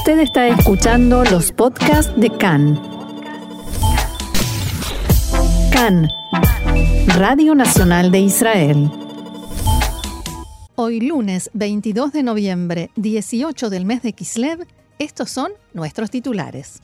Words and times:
Usted 0.00 0.20
está 0.20 0.48
escuchando 0.48 1.24
los 1.24 1.52
podcasts 1.52 2.10
de 2.16 2.30
CAN. 2.30 2.80
CAN, 5.70 6.08
Radio 7.18 7.54
Nacional 7.54 8.10
de 8.10 8.20
Israel. 8.20 8.90
Hoy 10.74 11.02
lunes 11.02 11.50
22 11.52 12.14
de 12.14 12.22
noviembre, 12.22 12.90
18 12.96 13.68
del 13.68 13.84
mes 13.84 14.00
de 14.00 14.14
Kislev, 14.14 14.66
estos 14.98 15.30
son 15.30 15.52
nuestros 15.74 16.10
titulares. 16.10 16.80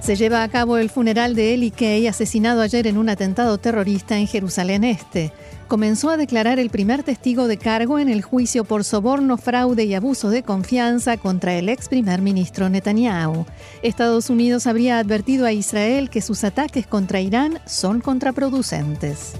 Se 0.00 0.16
lleva 0.16 0.42
a 0.42 0.48
cabo 0.50 0.76
el 0.76 0.90
funeral 0.90 1.34
de 1.34 1.54
Eli 1.54 1.70
Kay, 1.70 2.08
asesinado 2.08 2.60
ayer 2.60 2.86
en 2.86 2.98
un 2.98 3.08
atentado 3.08 3.56
terrorista 3.56 4.18
en 4.18 4.26
Jerusalén 4.26 4.84
Este 4.84 5.32
comenzó 5.66 6.10
a 6.10 6.16
declarar 6.16 6.58
el 6.58 6.70
primer 6.70 7.02
testigo 7.02 7.46
de 7.48 7.56
cargo 7.56 7.98
en 7.98 8.08
el 8.08 8.22
juicio 8.22 8.64
por 8.64 8.84
soborno, 8.84 9.36
fraude 9.36 9.84
y 9.84 9.94
abuso 9.94 10.30
de 10.30 10.42
confianza 10.42 11.16
contra 11.16 11.54
el 11.54 11.68
ex 11.68 11.88
primer 11.88 12.22
ministro 12.22 12.68
Netanyahu. 12.68 13.46
Estados 13.82 14.30
Unidos 14.30 14.66
habría 14.66 14.98
advertido 14.98 15.46
a 15.46 15.52
Israel 15.52 16.10
que 16.10 16.22
sus 16.22 16.44
ataques 16.44 16.86
contra 16.86 17.20
Irán 17.20 17.58
son 17.66 18.00
contraproducentes. 18.00 19.34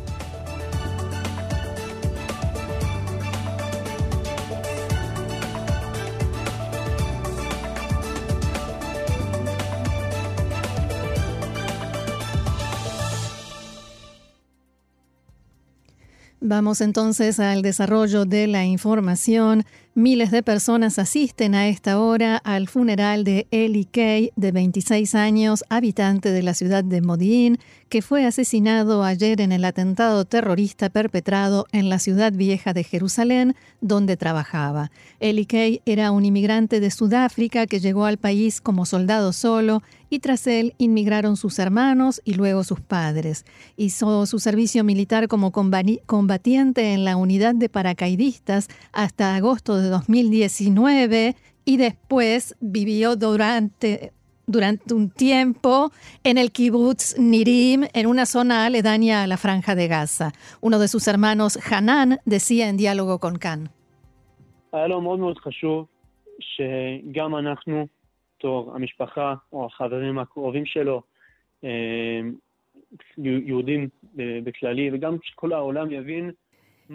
Vamos 16.49 16.81
entonces 16.81 17.41
al 17.41 17.61
desarrollo 17.61 18.25
de 18.25 18.47
la 18.47 18.65
información. 18.65 19.65
Miles 19.97 20.31
de 20.31 20.45
personas 20.45 20.97
asisten 21.01 21.57
a 21.57 21.67
esta 21.67 21.99
hora 21.99 22.37
al 22.37 22.69
funeral 22.69 23.25
de 23.25 23.49
Eli 23.51 23.85
Kay, 23.85 24.31
de 24.37 24.53
26 24.53 25.17
años, 25.17 25.65
habitante 25.71 26.31
de 26.31 26.45
la 26.45 26.55
ciudad 26.55 26.85
de 26.85 27.01
Modi'in, 27.01 27.59
que 27.89 28.01
fue 28.01 28.25
asesinado 28.25 29.03
ayer 29.03 29.41
en 29.41 29.51
el 29.51 29.65
atentado 29.65 30.25
terrorista 30.25 30.89
perpetrado 30.89 31.67
en 31.73 31.89
la 31.89 31.99
ciudad 31.99 32.33
vieja 32.33 32.73
de 32.73 32.85
Jerusalén, 32.85 33.57
donde 33.81 34.17
trabajaba. 34.17 34.93
Eli 35.19 35.47
Kay 35.47 35.81
era 35.85 36.13
un 36.13 36.25
inmigrante 36.25 36.79
de 36.79 36.93
Sudáfrica 36.93 37.67
que 37.67 37.81
llegó 37.81 38.05
al 38.05 38.19
país 38.19 38.61
como 38.61 38.87
soldado 38.87 39.33
solo 39.33 39.83
y 40.11 40.21
tras 40.21 40.47
él 40.47 40.75
inmigraron 40.79 41.37
sus 41.37 41.59
hermanos 41.59 42.21
y 42.25 42.35
luego 42.35 42.65
sus 42.65 42.81
padres. 42.81 43.45
Hizo 43.77 44.27
su 44.27 44.39
servicio 44.39 44.85
militar 44.85 45.29
como 45.29 45.53
combatiente 45.53 46.93
en 46.93 47.05
la 47.05 47.17
unidad 47.17 47.55
de 47.55 47.69
paracaidistas 47.69 48.69
hasta 48.93 49.37
agosto 49.37 49.77
de 49.77 49.89
2019 49.89 51.37
y 51.65 51.77
después 51.77 52.57
vivió 52.61 53.17
durante 53.17 54.13
durante 54.47 54.95
un 54.95 55.11
tiempo 55.11 55.91
en 56.23 56.39
el 56.39 56.53
kibbutz 56.53 57.19
Nirim, 57.19 57.87
en 57.93 58.07
una 58.07 58.27
zona 58.27 58.65
aledaña 58.65 59.23
a 59.23 59.27
la 59.27 59.37
franja 59.37 59.75
de 59.75 59.89
Gaza. 59.89 60.33
Uno 60.61 60.79
de 60.79 60.89
sus 60.89 61.09
hermanos, 61.09 61.59
Hanan, 61.71 62.21
decía 62.25 62.69
en 62.69 62.77
diálogo 62.77 63.19
con 63.19 63.39
Khan. 63.39 63.71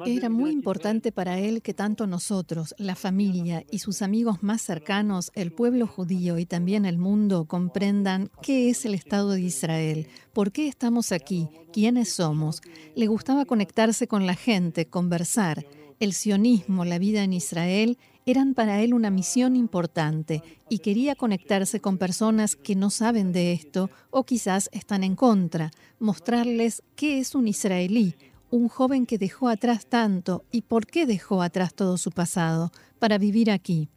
Era 0.06 0.30
muy 0.30 0.52
importante 0.52 1.12
para 1.12 1.38
él 1.38 1.62
que 1.62 1.74
tanto 1.74 2.08
nosotros, 2.08 2.74
la 2.78 2.96
familia 2.96 3.64
y 3.72 3.80
sus 3.80 4.02
amigos 4.02 4.42
más 4.42 4.62
cercanos, 4.62 5.32
el 5.36 5.52
pueblo 5.52 5.86
judío 5.86 6.40
y 6.40 6.46
también 6.46 6.86
el 6.86 6.98
mundo 6.98 7.44
comprendan 7.46 8.30
qué 8.42 8.70
es 8.70 8.86
el 8.86 8.94
Estado 8.94 9.32
de 9.32 9.42
Israel, 9.42 10.08
por 10.34 10.54
qué 10.54 10.68
estamos 10.70 11.12
aquí, 11.12 11.50
quiénes 11.74 12.14
somos. 12.14 12.62
Le 12.96 13.08
gustaba 13.08 13.44
conectarse 13.44 14.08
con 14.08 14.26
la 14.26 14.36
gente, 14.36 14.86
conversar. 14.86 15.66
El 16.00 16.14
sionismo, 16.14 16.86
la 16.86 16.98
vida 16.98 17.24
en 17.24 17.34
Israel 17.34 17.98
eran 18.26 18.54
para 18.54 18.82
él 18.82 18.94
una 18.94 19.10
misión 19.10 19.56
importante 19.56 20.44
y 20.70 20.80
quería 20.80 21.16
conectarse 21.16 21.80
con 21.80 21.98
personas 21.98 22.56
que 22.56 22.76
no 22.76 22.90
saben 22.90 23.32
de 23.32 23.54
esto 23.54 23.90
o 24.10 24.24
quizás 24.24 24.70
están 24.72 25.04
en 25.04 25.16
contra, 25.16 25.72
mostrarles 26.00 26.84
qué 26.96 27.20
es 27.20 27.36
un 27.36 27.48
israelí, 27.48 28.16
un 28.50 28.68
joven 28.68 29.06
que 29.06 29.18
dejó 29.18 29.48
atrás 29.48 29.86
tanto 29.86 30.44
y 30.52 30.62
por 30.62 30.86
qué 30.86 31.06
dejó 31.06 31.42
atrás 31.42 31.74
todo 31.74 31.98
su 31.98 32.12
pasado 32.12 32.72
para 33.00 33.18
vivir 33.18 33.50
aquí. 33.50 33.90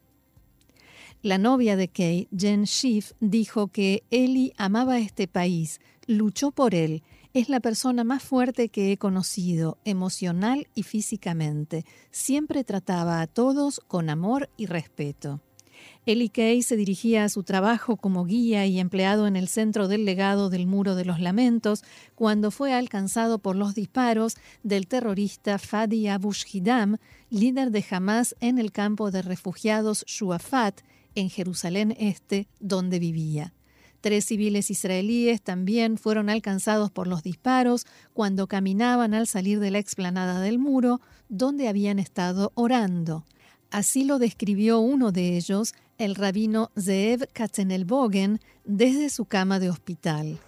La 1.22 1.38
novia 1.38 1.76
de 1.76 1.88
Kay, 1.88 2.28
Jen 2.36 2.66
Schiff, 2.66 3.12
dijo 3.18 3.68
que 3.68 4.02
Eli 4.10 4.52
amaba 4.56 4.98
este 4.98 5.26
país, 5.26 5.80
luchó 6.06 6.50
por 6.50 6.74
él 6.74 7.02
es 7.34 7.48
la 7.48 7.58
persona 7.58 8.04
más 8.04 8.22
fuerte 8.22 8.68
que 8.68 8.92
he 8.92 8.96
conocido, 8.96 9.78
emocional 9.84 10.68
y 10.76 10.84
físicamente. 10.84 11.84
Siempre 12.12 12.62
trataba 12.62 13.20
a 13.20 13.26
todos 13.26 13.80
con 13.88 14.08
amor 14.08 14.48
y 14.56 14.66
respeto. 14.66 15.40
Eli 16.06 16.28
Kay 16.28 16.62
se 16.62 16.76
dirigía 16.76 17.24
a 17.24 17.28
su 17.28 17.42
trabajo 17.42 17.96
como 17.96 18.24
guía 18.24 18.66
y 18.66 18.78
empleado 18.78 19.26
en 19.26 19.34
el 19.34 19.48
centro 19.48 19.88
del 19.88 20.04
legado 20.04 20.48
del 20.48 20.68
Muro 20.68 20.94
de 20.94 21.04
los 21.04 21.18
Lamentos 21.18 21.82
cuando 22.14 22.52
fue 22.52 22.72
alcanzado 22.72 23.40
por 23.40 23.56
los 23.56 23.74
disparos 23.74 24.36
del 24.62 24.86
terrorista 24.86 25.58
Fadi 25.58 26.06
Abu 26.06 26.32
Shidam, 26.32 26.98
líder 27.30 27.72
de 27.72 27.84
Hamas 27.90 28.36
en 28.40 28.58
el 28.58 28.70
campo 28.70 29.10
de 29.10 29.22
refugiados 29.22 30.04
Shuafat, 30.06 30.82
en 31.16 31.30
Jerusalén 31.30 31.96
Este, 31.98 32.46
donde 32.60 33.00
vivía. 33.00 33.52
Tres 34.04 34.26
civiles 34.26 34.70
israelíes 34.70 35.40
también 35.40 35.96
fueron 35.96 36.28
alcanzados 36.28 36.90
por 36.90 37.06
los 37.06 37.22
disparos 37.22 37.86
cuando 38.12 38.48
caminaban 38.48 39.14
al 39.14 39.26
salir 39.26 39.60
de 39.60 39.70
la 39.70 39.78
explanada 39.78 40.42
del 40.42 40.58
muro 40.58 41.00
donde 41.30 41.68
habían 41.68 41.98
estado 41.98 42.52
orando. 42.54 43.24
Así 43.70 44.04
lo 44.04 44.18
describió 44.18 44.78
uno 44.78 45.10
de 45.10 45.38
ellos, 45.38 45.72
el 45.96 46.16
rabino 46.16 46.70
Zeev 46.78 47.28
Katzenelbogen, 47.32 48.40
desde 48.66 49.08
su 49.08 49.24
cama 49.24 49.58
de 49.58 49.70
hospital. 49.70 50.38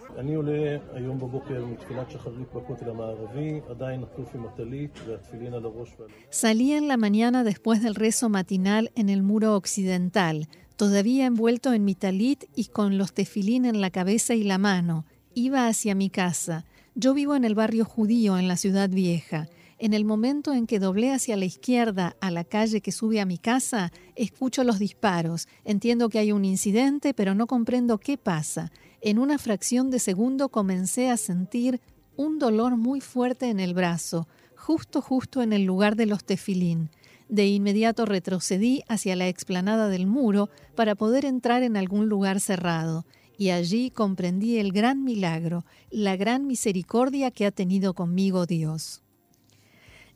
Salí 6.29 6.73
en 6.73 6.89
la 6.89 6.97
mañana 6.99 7.43
después 7.43 7.83
del 7.83 7.95
rezo 7.95 8.29
matinal 8.29 8.91
en 8.95 9.09
el 9.09 9.23
muro 9.23 9.57
occidental, 9.57 10.47
todavía 10.77 11.27
envuelto 11.27 11.73
en 11.73 11.85
mi 11.85 11.95
talit 11.95 12.45
y 12.55 12.67
con 12.67 12.99
los 12.99 13.13
tefilín 13.13 13.65
en 13.65 13.81
la 13.81 13.91
cabeza 13.91 14.35
y 14.35 14.45
la 14.45 14.59
mano. 14.59 15.05
Iba 15.35 15.67
hacia 15.67 15.95
mi 15.95 16.11
casa. 16.11 16.65
Yo 16.95 17.13
vivo 17.13 17.35
en 17.35 17.45
el 17.45 17.55
barrio 17.55 17.85
judío, 17.85 18.39
en 18.39 18.49
la 18.49 18.57
ciudad 18.57 18.89
vieja. 18.89 19.49
En 19.79 19.93
el 19.93 20.07
momento 20.07 20.55
en 20.55 20.67
que 20.67 20.79
doblé 20.79 21.13
hacia 21.13 21.37
la 21.37 21.45
izquierda 21.45 22.17
a 22.21 22.31
la 22.31 22.45
calle 22.45 22.81
que 22.81 22.93
sube 22.93 23.21
a 23.21 23.27
mi 23.27 23.37
casa, 23.37 23.93
escucho 24.15 24.65
los 24.65 24.79
disparos. 24.79 25.49
Entiendo 25.65 26.09
que 26.09 26.19
hay 26.19 26.33
un 26.33 26.47
incidente, 26.47 27.13
pero 27.13 27.35
no 27.35 27.47
comprendo 27.47 27.99
qué 27.99 28.17
pasa. 28.17 28.73
En 29.03 29.19
una 29.19 29.37
fracción 29.39 29.91
de 29.91 29.99
segundo 29.99 30.49
comencé 30.49 31.11
a 31.11 31.19
sentir 31.19 31.81
un 32.17 32.39
dolor 32.39 32.77
muy 32.79 33.03
fuerte 33.03 33.51
en 33.51 33.61
el 33.61 33.75
brazo, 33.75 34.27
justo 34.57 35.03
justo 35.03 35.43
en 35.43 35.53
el 35.53 35.65
lugar 35.65 35.97
de 35.97 36.07
los 36.07 36.25
tefilín. 36.25 36.89
De 37.29 37.47
inmediato 37.47 38.05
retrocedí 38.05 38.83
hacia 38.89 39.17
la 39.17 39.29
explanada 39.29 39.89
del 39.89 40.07
muro 40.07 40.49
para 40.75 40.95
poder 40.95 41.25
entrar 41.25 41.63
en 41.63 41.77
algún 41.77 42.09
lugar 42.09 42.41
cerrado, 42.41 43.05
y 43.37 43.51
allí 43.51 43.91
comprendí 43.91 44.59
el 44.59 44.73
gran 44.73 45.05
milagro, 45.05 45.65
la 45.91 46.17
gran 46.17 46.47
misericordia 46.47 47.31
que 47.31 47.47
ha 47.47 47.51
tenido 47.51 47.95
conmigo 47.95 48.47
Dios. 48.47 49.03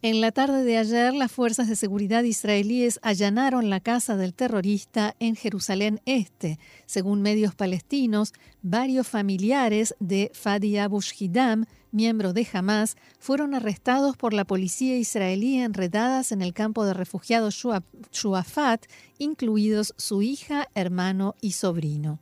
En 0.03 0.23
la 0.23 0.33
tarde 0.33 0.65
de 0.65 0.79
ayer, 0.79 1.13
las 1.13 1.31
fuerzas 1.31 1.69
de 1.69 1.77
seguridad 1.77 2.23
israelíes 2.23 2.99
allanaron 3.03 3.69
la 3.69 3.81
casa 3.81 4.17
del 4.17 4.33
terrorista 4.33 5.15
en 5.19 5.37
Jerusalén 5.37 6.01
Este. 6.07 6.59
Según 6.87 7.21
medios 7.21 7.55
palestinos, 7.55 8.33
varios 8.63 9.07
familiares 9.07 9.95
de 10.01 10.31
Fadi 10.33 10.79
Abu 10.79 11.03
Shidam, 11.03 11.67
miembro 11.93 12.33
de 12.33 12.47
Hamas, 12.53 12.97
fueron 13.19 13.55
arrestados 13.55 14.17
por 14.17 14.33
la 14.33 14.45
policía 14.45 14.97
israelí 14.97 15.59
enredadas 15.59 16.33
en 16.33 16.43
el 16.43 16.53
campo 16.53 16.85
de 16.85 16.95
refugiados 16.95 17.55
Shuafat, 18.13 18.87
incluidos 19.19 19.95
su 19.97 20.23
hija, 20.23 20.69
hermano 20.75 21.35
y 21.41 21.53
sobrino. 21.53 22.19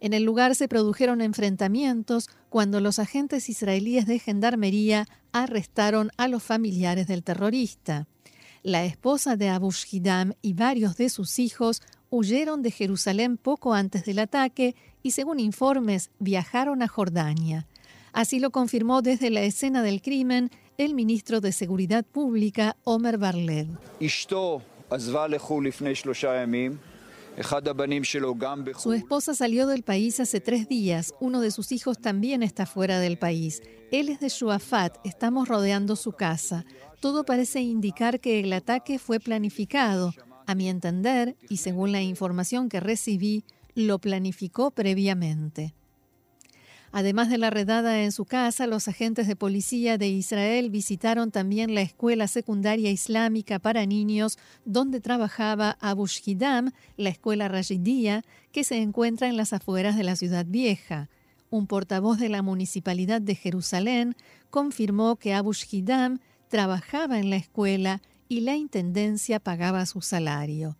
En 0.00 0.12
el 0.12 0.24
lugar 0.24 0.54
se 0.54 0.68
produjeron 0.68 1.20
enfrentamientos 1.20 2.28
cuando 2.48 2.80
los 2.80 2.98
agentes 2.98 3.48
israelíes 3.48 4.06
de 4.06 4.18
gendarmería 4.18 5.06
arrestaron 5.32 6.10
a 6.16 6.28
los 6.28 6.42
familiares 6.42 7.06
del 7.06 7.22
terrorista. 7.22 8.06
La 8.62 8.84
esposa 8.84 9.36
de 9.36 9.48
Abu 9.48 9.70
Shidam 9.70 10.32
y 10.42 10.54
varios 10.54 10.96
de 10.96 11.08
sus 11.08 11.38
hijos 11.38 11.82
huyeron 12.10 12.62
de 12.62 12.70
Jerusalén 12.70 13.36
poco 13.36 13.74
antes 13.74 14.04
del 14.04 14.18
ataque 14.18 14.74
y, 15.02 15.12
según 15.12 15.40
informes, 15.40 16.10
viajaron 16.18 16.82
a 16.82 16.88
Jordania. 16.88 17.66
Así 18.16 18.40
lo 18.40 18.48
confirmó 18.48 19.02
desde 19.02 19.28
la 19.28 19.42
escena 19.42 19.82
del 19.82 20.00
crimen 20.00 20.50
el 20.78 20.94
ministro 20.94 21.42
de 21.42 21.52
Seguridad 21.52 22.02
Pública, 22.02 22.74
Omer 22.82 23.18
Barlev. 23.18 23.66
Su 28.78 28.92
esposa 28.94 29.34
salió 29.34 29.66
del 29.66 29.82
país 29.82 30.18
hace 30.18 30.40
tres 30.40 30.66
días. 30.66 31.12
Uno 31.20 31.42
de 31.42 31.50
sus 31.50 31.72
hijos 31.72 31.98
también 31.98 32.42
está 32.42 32.64
fuera 32.64 33.00
del 33.00 33.18
país. 33.18 33.60
Él 33.92 34.08
es 34.08 34.18
de 34.18 34.30
Shuafat. 34.30 34.96
Estamos 35.04 35.46
rodeando 35.46 35.94
su 35.94 36.12
casa. 36.12 36.64
Todo 37.00 37.26
parece 37.26 37.60
indicar 37.60 38.18
que 38.20 38.40
el 38.40 38.50
ataque 38.54 38.98
fue 38.98 39.20
planificado. 39.20 40.14
A 40.46 40.54
mi 40.54 40.70
entender, 40.70 41.36
y 41.50 41.58
según 41.58 41.92
la 41.92 42.00
información 42.00 42.70
que 42.70 42.80
recibí, 42.80 43.44
lo 43.74 43.98
planificó 43.98 44.70
previamente. 44.70 45.74
Además 46.98 47.28
de 47.28 47.36
la 47.36 47.50
redada 47.50 48.04
en 48.04 48.10
su 48.10 48.24
casa, 48.24 48.66
los 48.66 48.88
agentes 48.88 49.26
de 49.26 49.36
policía 49.36 49.98
de 49.98 50.08
Israel 50.08 50.70
visitaron 50.70 51.30
también 51.30 51.74
la 51.74 51.82
escuela 51.82 52.26
secundaria 52.26 52.90
islámica 52.90 53.58
para 53.58 53.84
niños 53.84 54.38
donde 54.64 55.02
trabajaba 55.02 55.76
Abu 55.82 56.06
Shidam, 56.06 56.70
la 56.96 57.10
escuela 57.10 57.48
Rashidiyya, 57.48 58.24
que 58.50 58.64
se 58.64 58.80
encuentra 58.80 59.28
en 59.28 59.36
las 59.36 59.52
afueras 59.52 59.94
de 59.98 60.04
la 60.04 60.16
ciudad 60.16 60.46
vieja. 60.48 61.10
Un 61.50 61.66
portavoz 61.66 62.18
de 62.18 62.30
la 62.30 62.40
municipalidad 62.40 63.20
de 63.20 63.34
Jerusalén 63.34 64.16
confirmó 64.48 65.16
que 65.16 65.34
Abu 65.34 65.52
Shidam 65.52 66.20
trabajaba 66.48 67.18
en 67.18 67.28
la 67.28 67.36
escuela 67.36 68.00
y 68.26 68.40
la 68.40 68.56
intendencia 68.56 69.38
pagaba 69.38 69.84
su 69.84 70.00
salario. 70.00 70.78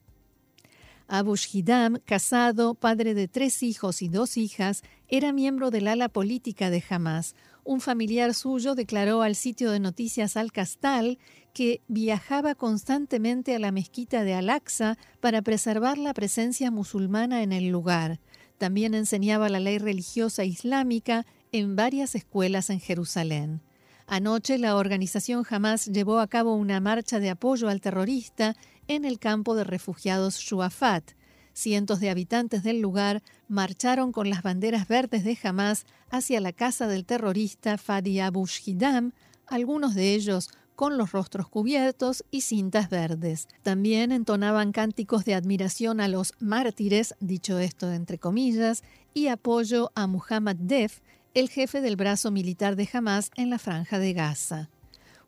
Abu 1.08 1.36
Shidam, 1.36 1.98
casado, 2.04 2.74
padre 2.74 3.14
de 3.14 3.28
tres 3.28 3.62
hijos 3.62 4.02
y 4.02 4.08
dos 4.08 4.36
hijas, 4.36 4.82
era 5.08 5.32
miembro 5.32 5.70
del 5.70 5.86
ala 5.86 6.08
política 6.08 6.68
de 6.68 6.82
Hamas. 6.88 7.36
Un 7.62 7.80
familiar 7.80 8.34
suyo 8.34 8.74
declaró 8.74 9.22
al 9.22 9.36
sitio 9.36 9.70
de 9.70 9.78
noticias 9.78 10.36
Al-Castal 10.36 11.18
que 11.52 11.80
viajaba 11.86 12.54
constantemente 12.54 13.54
a 13.54 13.58
la 13.58 13.72
mezquita 13.72 14.24
de 14.24 14.34
Al-Aqsa 14.34 14.98
para 15.20 15.42
preservar 15.42 15.96
la 15.96 16.12
presencia 16.12 16.70
musulmana 16.70 17.42
en 17.42 17.52
el 17.52 17.68
lugar. 17.68 18.20
También 18.58 18.94
enseñaba 18.94 19.48
la 19.48 19.60
ley 19.60 19.78
religiosa 19.78 20.44
islámica 20.44 21.24
en 21.52 21.76
varias 21.76 22.14
escuelas 22.14 22.68
en 22.70 22.80
Jerusalén. 22.80 23.62
Anoche 24.08 24.58
la 24.58 24.76
organización 24.76 25.44
Hamas 25.48 25.86
llevó 25.86 26.20
a 26.20 26.28
cabo 26.28 26.54
una 26.54 26.78
marcha 26.78 27.18
de 27.18 27.30
apoyo 27.30 27.68
al 27.68 27.80
terrorista 27.80 28.54
en 28.88 29.04
el 29.04 29.18
campo 29.18 29.54
de 29.54 29.64
refugiados 29.64 30.38
Shuafat. 30.38 31.12
Cientos 31.52 32.00
de 32.00 32.10
habitantes 32.10 32.62
del 32.62 32.80
lugar 32.80 33.22
marcharon 33.48 34.12
con 34.12 34.28
las 34.28 34.42
banderas 34.42 34.88
verdes 34.88 35.24
de 35.24 35.38
Hamas 35.42 35.86
hacia 36.10 36.40
la 36.40 36.52
casa 36.52 36.86
del 36.86 37.06
terrorista 37.06 37.78
Fadi 37.78 38.20
Abu 38.20 38.46
Shidam, 38.46 39.12
algunos 39.46 39.94
de 39.94 40.14
ellos 40.14 40.50
con 40.74 40.98
los 40.98 41.12
rostros 41.12 41.48
cubiertos 41.48 42.24
y 42.30 42.42
cintas 42.42 42.90
verdes. 42.90 43.48
También 43.62 44.12
entonaban 44.12 44.72
cánticos 44.72 45.24
de 45.24 45.34
admiración 45.34 46.00
a 46.00 46.08
los 46.08 46.34
mártires, 46.38 47.14
dicho 47.18 47.58
esto 47.58 47.90
entre 47.90 48.18
comillas, 48.18 48.84
y 49.14 49.28
apoyo 49.28 49.90
a 49.94 50.06
Muhammad 50.06 50.56
Def, 50.56 51.00
el 51.32 51.48
jefe 51.48 51.80
del 51.80 51.96
brazo 51.96 52.30
militar 52.30 52.76
de 52.76 52.88
Hamas 52.92 53.30
en 53.34 53.50
la 53.50 53.58
franja 53.58 53.98
de 53.98 54.12
Gaza. 54.12 54.68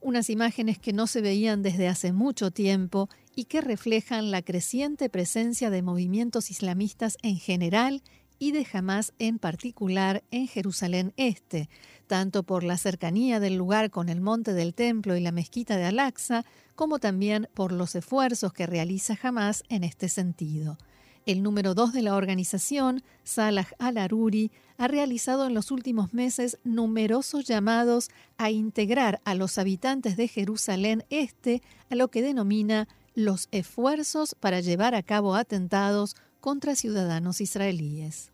Unas 0.01 0.31
imágenes 0.31 0.79
que 0.79 0.93
no 0.93 1.07
se 1.07 1.23
veían 1.23 1.63
desde 1.63 1.89
hace 1.89 2.13
mucho 2.13 2.51
tiempo 2.51 3.09
y 3.39 3.45
que 3.45 3.61
reflejan 3.61 4.33
la 4.33 4.43
creciente 4.43 5.09
presencia 5.09 5.71
de 5.71 5.81
movimientos 5.81 6.51
islamistas 6.51 7.17
en 7.23 7.37
general 7.37 8.03
y 8.41 8.51
de 8.51 8.67
Hamas 8.73 9.13
en 9.21 9.39
particular 9.39 10.25
en 10.33 10.49
Jerusalén 10.49 11.13
Este, 11.17 11.69
tanto 12.09 12.43
por 12.43 12.65
la 12.65 12.77
cercanía 12.77 13.39
del 13.39 13.55
lugar 13.55 13.93
con 13.93 14.09
el 14.09 14.21
monte 14.21 14.55
del 14.55 14.75
templo 14.75 15.17
y 15.17 15.21
la 15.21 15.31
mezquita 15.31 15.77
de 15.77 15.85
Al-Aqsa, 15.85 16.45
como 16.75 16.99
también 16.99 17.49
por 17.55 17.71
los 17.71 17.95
esfuerzos 17.95 18.53
que 18.53 18.67
realiza 18.67 19.17
Hamas 19.23 19.63
en 19.69 19.85
este 19.85 20.09
sentido. 20.09 20.77
El 21.25 21.45
número 21.45 21.75
dos 21.75 21.93
de 21.93 22.03
la 22.03 22.17
organización, 22.17 23.05
Salah 23.23 23.69
al-Aruri, 23.79 24.51
ha 24.79 24.89
realizado 24.89 25.47
en 25.47 25.55
los 25.55 25.71
últimos 25.71 26.13
meses 26.13 26.59
numerosos 26.65 27.45
llamados 27.45 28.11
a 28.37 28.51
integrar 28.51 29.21
a 29.25 29.37
los 29.37 29.59
habitantes 29.59 30.17
de 30.17 30.27
Jerusalén 30.27 31.05
Este 31.09 31.63
a 31.89 31.95
lo 31.95 32.09
que 32.09 32.23
denomina 32.23 32.89
los 33.19 33.49
esfuerzos 33.51 34.37
para 34.37 34.61
llevar 34.61 34.95
a 34.95 35.03
cabo 35.03 35.35
atentados 35.35 36.15
contra 36.41 36.77
ciudadanos 36.77 37.41
israelíes. 37.41 38.31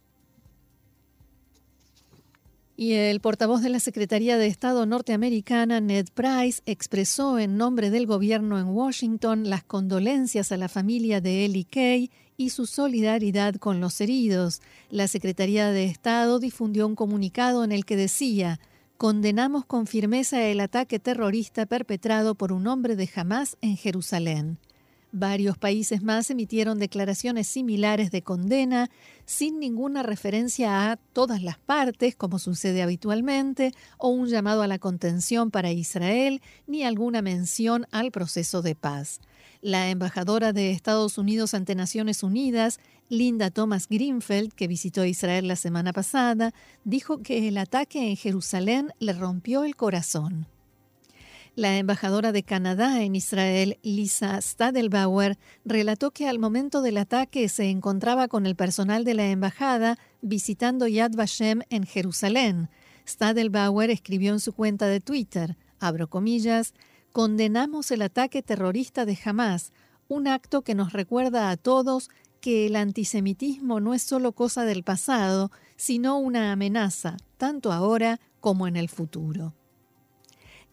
Y 2.76 2.92
el 2.92 3.20
portavoz 3.20 3.62
de 3.62 3.70
la 3.70 3.80
Secretaría 3.80 4.36
de 4.36 4.46
Estado 4.46 4.84
norteamericana, 4.84 5.80
Ned 5.80 6.08
Price, 6.12 6.60
expresó 6.66 7.38
en 7.38 7.56
nombre 7.56 7.88
del 7.88 8.06
gobierno 8.06 8.58
en 8.58 8.66
Washington 8.66 9.48
las 9.48 9.64
condolencias 9.64 10.52
a 10.52 10.56
la 10.58 10.68
familia 10.68 11.20
de 11.20 11.46
Eli 11.46 11.64
Kay 11.64 12.10
y 12.36 12.50
su 12.50 12.66
solidaridad 12.66 13.54
con 13.54 13.80
los 13.80 14.00
heridos. 14.02 14.60
La 14.90 15.08
Secretaría 15.08 15.70
de 15.70 15.86
Estado 15.86 16.40
difundió 16.40 16.86
un 16.86 16.96
comunicado 16.96 17.64
en 17.64 17.72
el 17.72 17.86
que 17.86 17.96
decía, 17.96 18.60
condenamos 18.98 19.64
con 19.64 19.86
firmeza 19.86 20.42
el 20.42 20.60
ataque 20.60 20.98
terrorista 20.98 21.64
perpetrado 21.64 22.34
por 22.34 22.52
un 22.52 22.66
hombre 22.66 22.96
de 22.96 23.08
Hamas 23.14 23.56
en 23.62 23.76
Jerusalén. 23.76 24.58
Varios 25.16 25.56
países 25.56 26.02
más 26.02 26.28
emitieron 26.30 26.80
declaraciones 26.80 27.46
similares 27.46 28.10
de 28.10 28.22
condena, 28.22 28.90
sin 29.24 29.60
ninguna 29.60 30.02
referencia 30.02 30.90
a 30.90 30.96
todas 30.96 31.40
las 31.40 31.56
partes, 31.56 32.16
como 32.16 32.40
sucede 32.40 32.82
habitualmente, 32.82 33.70
o 33.96 34.08
un 34.08 34.26
llamado 34.26 34.62
a 34.62 34.66
la 34.66 34.80
contención 34.80 35.52
para 35.52 35.70
Israel, 35.70 36.42
ni 36.66 36.82
alguna 36.82 37.22
mención 37.22 37.86
al 37.92 38.10
proceso 38.10 38.60
de 38.60 38.74
paz. 38.74 39.20
La 39.60 39.88
embajadora 39.88 40.52
de 40.52 40.72
Estados 40.72 41.16
Unidos 41.16 41.54
ante 41.54 41.76
Naciones 41.76 42.24
Unidas, 42.24 42.80
Linda 43.08 43.52
Thomas 43.52 43.86
Greenfeld, 43.88 44.52
que 44.52 44.66
visitó 44.66 45.04
Israel 45.04 45.46
la 45.46 45.54
semana 45.54 45.92
pasada, 45.92 46.52
dijo 46.82 47.18
que 47.22 47.46
el 47.46 47.58
ataque 47.58 48.10
en 48.10 48.16
Jerusalén 48.16 48.90
le 48.98 49.12
rompió 49.12 49.62
el 49.62 49.76
corazón. 49.76 50.48
La 51.56 51.78
embajadora 51.78 52.32
de 52.32 52.42
Canadá 52.42 53.04
en 53.04 53.14
Israel, 53.14 53.78
Lisa 53.84 54.40
Stadelbauer, 54.40 55.38
relató 55.64 56.10
que 56.10 56.26
al 56.28 56.40
momento 56.40 56.82
del 56.82 56.96
ataque 56.96 57.48
se 57.48 57.70
encontraba 57.70 58.26
con 58.26 58.44
el 58.46 58.56
personal 58.56 59.04
de 59.04 59.14
la 59.14 59.30
embajada 59.30 59.96
visitando 60.20 60.88
Yad 60.88 61.12
Vashem 61.12 61.60
en 61.70 61.84
Jerusalén. 61.84 62.70
Stadelbauer 63.06 63.90
escribió 63.90 64.32
en 64.32 64.40
su 64.40 64.52
cuenta 64.52 64.88
de 64.88 64.98
Twitter, 64.98 65.56
abro 65.78 66.10
comillas, 66.10 66.74
condenamos 67.12 67.92
el 67.92 68.02
ataque 68.02 68.42
terrorista 68.42 69.04
de 69.04 69.16
Hamas, 69.24 69.72
un 70.08 70.26
acto 70.26 70.62
que 70.62 70.74
nos 70.74 70.92
recuerda 70.92 71.50
a 71.50 71.56
todos 71.56 72.10
que 72.40 72.66
el 72.66 72.74
antisemitismo 72.74 73.78
no 73.78 73.94
es 73.94 74.02
solo 74.02 74.32
cosa 74.32 74.64
del 74.64 74.82
pasado, 74.82 75.52
sino 75.76 76.18
una 76.18 76.50
amenaza, 76.50 77.16
tanto 77.36 77.70
ahora 77.70 78.18
como 78.40 78.66
en 78.66 78.74
el 78.74 78.88
futuro. 78.88 79.54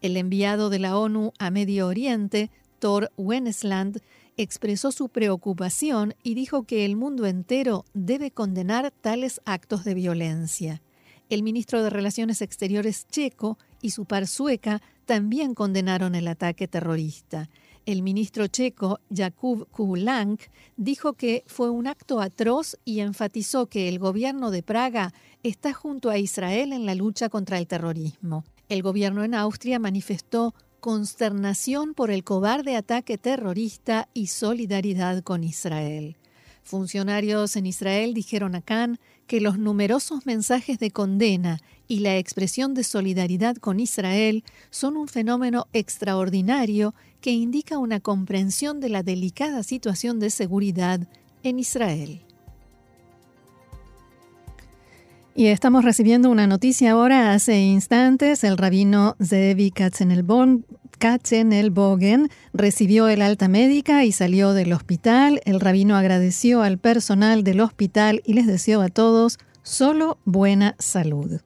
El 0.02 0.18
enviado 0.18 0.72
de 0.72 0.80
la 0.80 0.98
ONU 0.98 1.32
a 1.38 1.52
Medio 1.52 1.88
Oriente, 1.88 2.50
Thor 2.80 3.12
Wennesland, 3.18 4.02
expresó 4.36 4.92
su 4.92 5.10
preocupación 5.10 6.16
y 6.24 6.34
dijo 6.34 6.64
que 6.64 6.86
el 6.86 6.96
mundo 6.96 7.28
entero 7.28 7.86
debe 7.94 8.32
condenar 8.32 8.92
tales 9.02 9.42
actos 9.46 9.84
de 9.84 9.94
violencia. 9.94 10.82
El 11.30 11.44
ministro 11.44 11.84
de 11.84 11.92
Relaciones 11.92 12.42
Exteriores 12.42 13.06
checo 13.08 13.60
y 13.80 13.92
su 13.92 14.06
par 14.06 14.28
sueca 14.28 14.82
también 15.06 15.54
condenaron 15.54 16.16
el 16.16 16.28
ataque 16.28 16.68
terrorista. 16.68 17.50
El 17.86 18.02
ministro 18.02 18.48
checo 18.48 19.00
Jakub 19.16 19.68
Kulank 19.70 20.42
dijo 20.78 21.14
que 21.14 21.44
fue 21.46 21.70
un 21.70 21.88
acto 21.88 22.22
atroz 22.22 22.78
y 22.86 23.02
enfatizó 23.02 23.68
que 23.68 23.88
el 23.88 24.00
gobierno 24.00 24.50
de 24.50 24.64
Praga 24.64 25.14
está 25.44 25.74
junto 25.74 26.10
a 26.10 26.18
Israel 26.18 26.74
en 26.74 26.86
la 26.86 26.96
lucha 26.96 27.30
contra 27.30 27.60
el 27.60 27.68
terrorismo. 27.68 28.44
El 28.72 28.84
gobierno 28.84 29.26
en 29.26 29.36
Austria 29.36 29.80
manifestó 29.80 30.56
consternación 30.80 31.94
por 31.94 32.10
el 32.10 32.24
cobarde 32.24 32.78
ataque 32.78 33.18
terrorista 33.18 34.08
y 34.14 34.28
solidaridad 34.28 35.24
con 35.24 35.44
Israel. 35.44 36.16
Funcionarios 36.64 37.58
en 37.58 37.66
Israel 37.66 38.14
dijeron 38.14 38.56
a 38.56 38.62
Khan 38.62 38.98
que 39.28 39.42
los 39.42 39.58
numerosos 39.58 40.26
mensajes 40.26 40.80
de 40.80 40.90
condena 40.90 41.60
y 41.90 42.00
la 42.00 42.16
expresión 42.16 42.74
de 42.74 42.86
solidaridad 42.86 43.58
con 43.58 43.82
Israel 43.82 44.46
son 44.70 44.96
un 44.96 45.10
fenómeno 45.10 45.68
extraordinario 45.74 46.96
que 47.20 47.32
indica 47.32 47.78
una 47.78 48.00
comprensión 48.00 48.80
de 48.80 48.88
la 48.88 49.04
delicada 49.04 49.64
situación 49.64 50.18
de 50.22 50.30
seguridad 50.30 51.10
en 51.44 51.60
Israel. 51.60 52.22
Y 55.34 55.48
estamos 55.48 55.86
recibiendo 55.86 56.30
una 56.30 56.46
noticia 56.46 56.92
ahora, 56.92 57.34
hace 57.34 57.62
instantes, 57.62 58.44
el 58.44 58.58
rabino 58.58 59.16
Zevi 59.24 59.72
Katzenelbogen 59.72 60.66
recibió 62.54 63.08
el 63.08 63.22
alta 63.22 63.48
médica 63.48 64.04
y 64.04 64.12
salió 64.12 64.54
del 64.54 64.74
hospital. 64.74 65.40
El 65.46 65.62
rabino 65.62 65.96
agradeció 65.96 66.62
al 66.62 66.80
personal 66.80 67.46
del 67.46 67.62
hospital 67.62 68.22
y 68.26 68.34
les 68.34 68.46
deseó 68.46 68.82
a 68.82 68.90
todos 68.90 69.40
solo 69.64 70.18
buena 70.26 70.76
salud. 70.80 71.40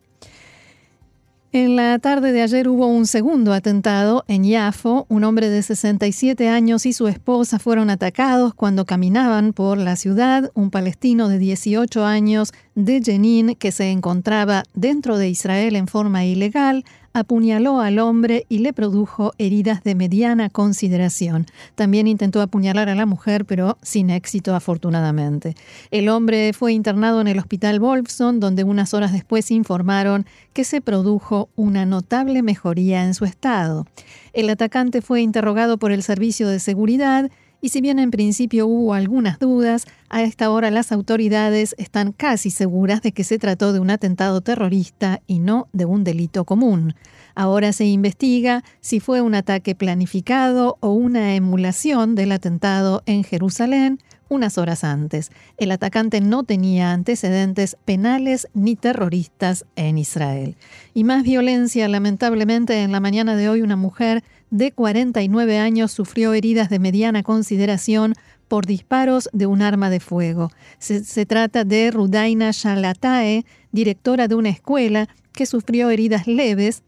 En 1.58 1.78
la 1.78 1.98
tarde 2.00 2.34
de 2.34 2.42
ayer 2.42 2.68
hubo 2.68 2.86
un 2.86 3.08
segundo 3.08 3.54
atentado 3.54 4.26
en 4.28 4.44
Yafo. 4.44 5.06
Un 5.08 5.24
hombre 5.24 5.48
de 5.48 5.64
67 5.64 6.50
años 6.50 6.86
y 6.86 6.92
su 6.92 7.08
esposa 7.08 7.60
fueron 7.60 7.90
atacados 7.90 8.54
cuando 8.54 8.84
caminaban 8.86 9.54
por 9.54 9.78
la 9.78 9.96
ciudad. 9.96 10.52
Un 10.54 10.70
palestino 10.70 11.30
de 11.30 11.40
18 11.40 12.04
años 12.04 12.52
de 12.76 13.02
Jenin, 13.02 13.56
que 13.56 13.72
se 13.72 13.92
encontraba 13.92 14.64
dentro 14.74 15.18
de 15.18 15.30
Israel 15.30 15.78
en 15.78 15.88
forma 15.88 16.26
ilegal, 16.26 16.84
apuñaló 17.16 17.80
al 17.80 17.98
hombre 18.00 18.46
y 18.50 18.60
le 18.60 18.74
produjo 18.74 19.32
heridas 19.38 19.84
de 19.86 19.96
mediana 19.96 20.50
consideración. 20.50 21.46
También 21.74 22.08
intentó 22.08 22.42
apuñalar 22.42 22.90
a 22.90 22.96
la 22.96 23.06
mujer, 23.06 23.46
pero 23.46 23.78
sin 23.82 24.10
éxito 24.10 24.54
afortunadamente. 24.54 25.56
El 25.92 26.10
hombre 26.10 26.52
fue 26.52 26.74
internado 26.74 27.22
en 27.22 27.30
el 27.30 27.40
hospital 27.40 27.80
Wolfson, 27.80 28.42
donde 28.42 28.66
unas 28.66 28.94
horas 28.94 29.14
después 29.14 29.50
informaron 29.50 30.26
que 30.52 30.66
se 30.66 30.82
produjo 30.82 31.48
una 31.56 31.86
notable 31.86 32.44
mejoría 32.44 33.06
en 33.06 33.14
su 33.14 33.24
estado. 33.24 33.88
El 34.34 34.50
atacante 34.50 35.02
fue 35.02 35.22
interrogado 35.22 35.78
por 35.78 35.94
el 35.94 36.04
servicio 36.04 36.50
de 36.50 36.60
seguridad 36.60 37.32
y 37.62 37.70
si 37.70 37.82
bien 37.82 38.00
en 38.00 38.12
principio 38.12 38.68
hubo 38.68 38.94
algunas 38.94 39.40
dudas, 39.40 39.86
a 40.10 40.22
esta 40.24 40.50
hora 40.50 40.72
las 40.72 40.92
autoridades 40.92 41.76
están 41.78 42.12
casi 42.12 42.52
seguras 42.52 43.02
de 43.02 43.12
que 43.12 43.24
se 43.24 43.40
trató 43.40 43.74
de 43.74 43.80
un 43.80 43.90
atentado 43.90 44.42
terrorista 44.42 45.22
y 45.28 45.40
no 45.40 45.68
de 45.74 45.86
un 45.86 46.04
delito 46.04 46.46
común. 46.46 46.96
Ahora 47.34 47.74
se 47.74 47.86
investiga 47.86 48.64
si 48.82 49.00
fue 49.00 49.22
un 49.22 49.36
ataque 49.36 49.76
planificado 49.76 50.78
o 50.80 50.92
una 50.92 51.36
emulación 51.36 52.16
del 52.16 52.32
atentado 52.32 53.04
en 53.06 53.24
Jerusalén 53.24 54.00
unas 54.30 54.58
horas 54.58 54.84
antes. 54.84 55.32
El 55.58 55.72
atacante 55.72 56.22
no 56.22 56.44
tenía 56.44 56.92
antecedentes 56.92 57.78
penales 57.86 58.48
ni 58.54 58.76
terroristas 58.76 59.66
en 59.76 59.98
Israel. 59.98 60.56
Y 60.94 61.04
más 61.04 61.24
violencia, 61.24 61.88
lamentablemente, 61.88 62.82
en 62.82 62.92
la 62.92 63.00
mañana 63.00 63.36
de 63.36 63.50
hoy 63.50 63.62
una 63.62 63.76
mujer 63.76 64.24
de 64.52 64.72
49 64.72 65.58
años 65.58 65.92
sufrió 65.92 66.34
heridas 66.34 66.70
de 66.70 66.80
mediana 66.80 67.24
consideración 67.24 68.16
por 68.48 68.66
disparos 68.66 69.30
de 69.34 69.48
un 69.48 69.62
arma 69.62 69.90
de 69.90 70.00
fuego. 70.00 70.52
Se, 70.78 71.25
trata 71.25 71.64
de 71.64 71.92
Rudaina 71.92 72.52
Shalatae, 72.52 73.46
directora 73.72 74.28
de 74.28 74.36
una 74.36 74.50
escuela 74.50 75.10
que 75.34 75.46
sufrió 75.46 75.90
heridas 75.90 76.28
leves 76.28 76.84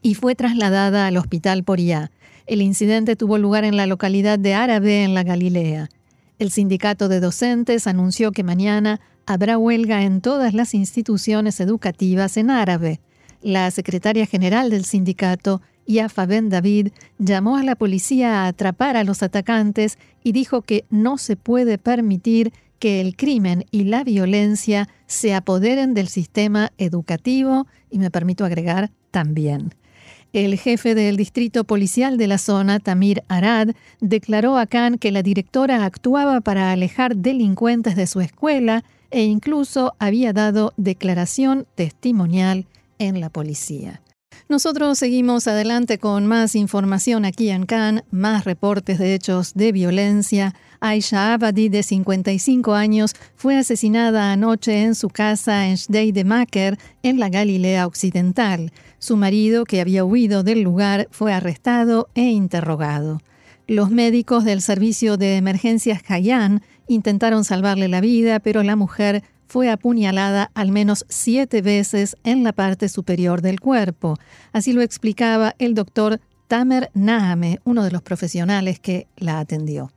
y 0.00 0.14
fue 0.14 0.34
trasladada 0.34 1.06
al 1.06 1.16
hospital 1.16 1.62
Poría. 1.62 2.10
El 2.46 2.62
incidente 2.62 3.16
tuvo 3.16 3.38
lugar 3.38 3.64
en 3.64 3.76
la 3.76 3.86
localidad 3.86 4.38
de 4.38 4.54
Árabe, 4.54 5.04
en 5.04 5.14
la 5.14 5.22
Galilea. 5.22 5.88
El 6.38 6.50
sindicato 6.50 7.08
de 7.08 7.20
docentes 7.20 7.86
anunció 7.86 8.32
que 8.32 8.42
mañana 8.42 9.00
habrá 9.26 9.58
huelga 9.58 10.02
en 10.02 10.20
todas 10.20 10.54
las 10.54 10.74
instituciones 10.74 11.60
educativas 11.60 12.36
en 12.36 12.50
árabe. 12.50 13.00
La 13.42 13.70
secretaria 13.70 14.26
general 14.26 14.70
del 14.70 14.84
sindicato, 14.84 15.62
Yafa 15.86 16.26
Ben 16.26 16.48
David, 16.48 16.88
llamó 17.18 17.56
a 17.56 17.62
la 17.62 17.76
policía 17.76 18.42
a 18.42 18.48
atrapar 18.48 18.96
a 18.96 19.04
los 19.04 19.22
atacantes 19.22 19.98
y 20.22 20.32
dijo 20.32 20.62
que 20.62 20.84
no 20.90 21.18
se 21.18 21.36
puede 21.36 21.78
permitir 21.78 22.52
que 22.78 23.00
el 23.00 23.14
crimen 23.14 23.64
y 23.70 23.84
la 23.84 24.02
violencia 24.02 24.88
se 25.06 25.34
apoderen 25.34 25.94
del 25.94 26.08
sistema 26.08 26.72
educativo 26.78 27.66
y 27.90 27.98
me 27.98 28.10
permito 28.10 28.44
agregar 28.44 28.90
también. 29.10 29.74
El 30.32 30.58
jefe 30.58 30.94
del 30.94 31.16
distrito 31.16 31.64
policial 31.64 32.16
de 32.16 32.26
la 32.26 32.38
zona, 32.38 32.80
Tamir 32.80 33.22
Arad, 33.28 33.68
declaró 34.00 34.56
a 34.56 34.66
Khan 34.66 34.96
que 34.96 35.12
la 35.12 35.22
directora 35.22 35.84
actuaba 35.84 36.40
para 36.40 36.72
alejar 36.72 37.16
delincuentes 37.16 37.96
de 37.96 38.06
su 38.06 38.20
escuela 38.20 38.82
e 39.10 39.24
incluso 39.24 39.94
había 39.98 40.32
dado 40.32 40.72
declaración 40.78 41.66
testimonial 41.74 42.66
en 42.98 43.20
la 43.20 43.28
policía. 43.28 44.00
Nosotros 44.48 44.98
seguimos 44.98 45.46
adelante 45.46 45.98
con 45.98 46.26
más 46.26 46.54
información 46.54 47.24
aquí 47.24 47.50
en 47.50 47.66
Cannes, 47.66 48.04
más 48.10 48.44
reportes 48.44 48.98
de 48.98 49.14
hechos 49.14 49.54
de 49.54 49.72
violencia. 49.72 50.54
Aisha 50.80 51.32
Abadi, 51.32 51.68
de 51.68 51.82
55 51.82 52.74
años, 52.74 53.14
fue 53.36 53.56
asesinada 53.56 54.32
anoche 54.32 54.82
en 54.82 54.94
su 54.94 55.08
casa 55.08 55.68
en 55.68 55.76
Maker, 56.26 56.78
en 57.02 57.20
la 57.20 57.28
Galilea 57.28 57.86
Occidental. 57.86 58.72
Su 58.98 59.16
marido, 59.16 59.64
que 59.64 59.80
había 59.80 60.04
huido 60.04 60.42
del 60.42 60.62
lugar, 60.62 61.08
fue 61.10 61.32
arrestado 61.32 62.08
e 62.14 62.22
interrogado. 62.22 63.20
Los 63.68 63.90
médicos 63.90 64.44
del 64.44 64.60
servicio 64.60 65.16
de 65.16 65.36
emergencias 65.36 66.02
Hayan 66.08 66.62
intentaron 66.88 67.44
salvarle 67.44 67.88
la 67.88 68.00
vida, 68.00 68.40
pero 68.40 68.62
la 68.62 68.76
mujer 68.76 69.22
fue 69.46 69.70
apuñalada 69.70 70.50
al 70.54 70.72
menos 70.72 71.04
siete 71.08 71.62
veces 71.62 72.16
en 72.24 72.44
la 72.44 72.52
parte 72.52 72.88
superior 72.88 73.42
del 73.42 73.60
cuerpo. 73.60 74.16
Así 74.52 74.72
lo 74.72 74.82
explicaba 74.82 75.54
el 75.58 75.74
doctor 75.74 76.20
Tamer 76.48 76.90
Nahame, 76.94 77.60
uno 77.64 77.84
de 77.84 77.90
los 77.90 78.02
profesionales 78.02 78.80
que 78.80 79.06
la 79.16 79.38
atendió. 79.38 79.90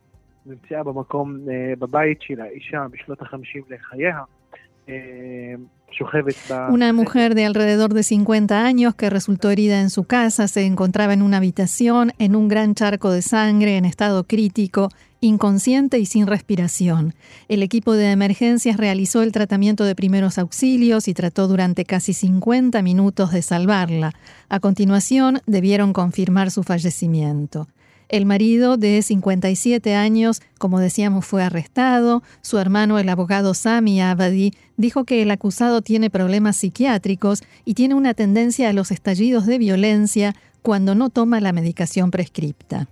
Una 6.70 6.92
mujer 6.92 7.34
de 7.34 7.44
alrededor 7.44 7.94
de 7.94 8.02
50 8.02 8.64
años 8.64 8.94
que 8.94 9.10
resultó 9.10 9.50
herida 9.50 9.80
en 9.80 9.90
su 9.90 10.04
casa 10.04 10.46
se 10.46 10.64
encontraba 10.64 11.12
en 11.14 11.22
una 11.22 11.38
habitación 11.38 12.12
en 12.18 12.36
un 12.36 12.48
gran 12.48 12.74
charco 12.74 13.10
de 13.10 13.22
sangre 13.22 13.76
en 13.76 13.84
estado 13.84 14.24
crítico, 14.24 14.88
inconsciente 15.20 15.98
y 15.98 16.06
sin 16.06 16.26
respiración. 16.26 17.14
El 17.48 17.62
equipo 17.62 17.94
de 17.94 18.10
emergencias 18.10 18.76
realizó 18.76 19.22
el 19.22 19.32
tratamiento 19.32 19.84
de 19.84 19.94
primeros 19.94 20.38
auxilios 20.38 21.08
y 21.08 21.14
trató 21.14 21.48
durante 21.48 21.84
casi 21.84 22.12
50 22.12 22.82
minutos 22.82 23.32
de 23.32 23.42
salvarla. 23.42 24.12
A 24.48 24.60
continuación, 24.60 25.40
debieron 25.46 25.92
confirmar 25.92 26.50
su 26.50 26.62
fallecimiento. 26.62 27.68
El 28.08 28.24
marido 28.24 28.76
de 28.76 29.02
57 29.02 29.94
años, 29.96 30.40
como 30.58 30.78
decíamos, 30.78 31.26
fue 31.26 31.42
arrestado. 31.42 32.22
Su 32.40 32.58
hermano, 32.58 33.00
el 33.00 33.08
abogado 33.08 33.52
Sami 33.52 34.00
Abadi, 34.00 34.52
dijo 34.76 35.04
que 35.04 35.22
el 35.22 35.30
acusado 35.32 35.82
tiene 35.82 36.08
problemas 36.08 36.56
psiquiátricos 36.56 37.42
y 37.64 37.74
tiene 37.74 37.94
una 37.94 38.14
tendencia 38.14 38.68
a 38.68 38.72
los 38.72 38.92
estallidos 38.92 39.46
de 39.46 39.58
violencia 39.58 40.36
cuando 40.62 40.94
no 40.94 41.10
toma 41.10 41.40
la 41.40 41.52
medicación 41.52 42.12
prescripta. 42.12 42.88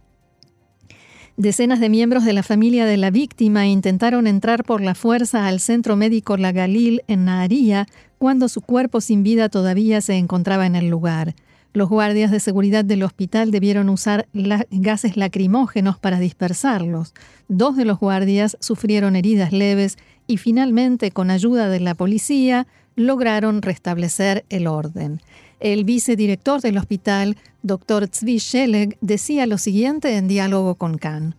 Decenas 1.37 1.81
de 1.81 1.89
miembros 1.89 2.25
de 2.25 2.33
la 2.33 2.45
familia 2.45 2.87
de 2.87 2.97
la 2.97 3.11
víctima 3.11 3.67
intentaron 3.67 4.29
entrar 4.29 4.63
por 4.63 4.81
la 4.81 4.95
fuerza 4.95 5.49
al 5.49 5.59
centro 5.59 5.97
médico 5.97 6.37
La 6.37 6.53
Galil 6.53 7.03
en 7.09 7.25
Naharía 7.25 7.87
cuando 8.19 8.49
su 8.49 8.61
cuerpo 8.61 9.01
sin 9.01 9.25
vida 9.25 9.49
todavía 9.49 10.01
se 10.01 10.15
encontraba 10.15 10.65
en 10.65 10.77
el 10.77 10.89
lugar. 10.89 11.35
Los 11.73 11.89
guardias 11.89 12.31
de 12.31 12.39
seguridad 12.39 12.85
del 12.85 13.03
hospital 13.03 13.51
debieron 13.51 13.89
usar 13.89 14.29
gases 14.71 15.17
lacrimógenos 15.17 15.99
para 15.99 16.21
dispersarlos. 16.21 17.15
Dos 17.49 17.77
de 17.77 17.85
los 17.85 17.99
guardias 17.99 18.57
sufrieron 18.61 19.17
heridas 19.17 19.53
leves 19.53 19.99
y 20.29 20.37
finalmente, 20.37 21.11
con 21.11 21.33
ayuda 21.33 21.69
de 21.69 21.81
la 21.81 21.97
policía, 21.97 22.69
lograron 22.95 23.61
restablecer 23.61 24.45
el 24.51 24.69
orden. 24.69 25.21
El 25.65 25.85
vicedirector 25.85 26.61
del 26.61 26.77
hospital, 26.77 27.39
Dr. 27.63 28.07
Tzvi 28.07 28.37
Sheleg, 28.37 28.99
decía 29.01 29.47
lo 29.47 29.57
siguiente 29.57 30.15
en 30.19 30.29
diálogo 30.29 30.75
con 30.75 30.99
Khan. 30.99 31.37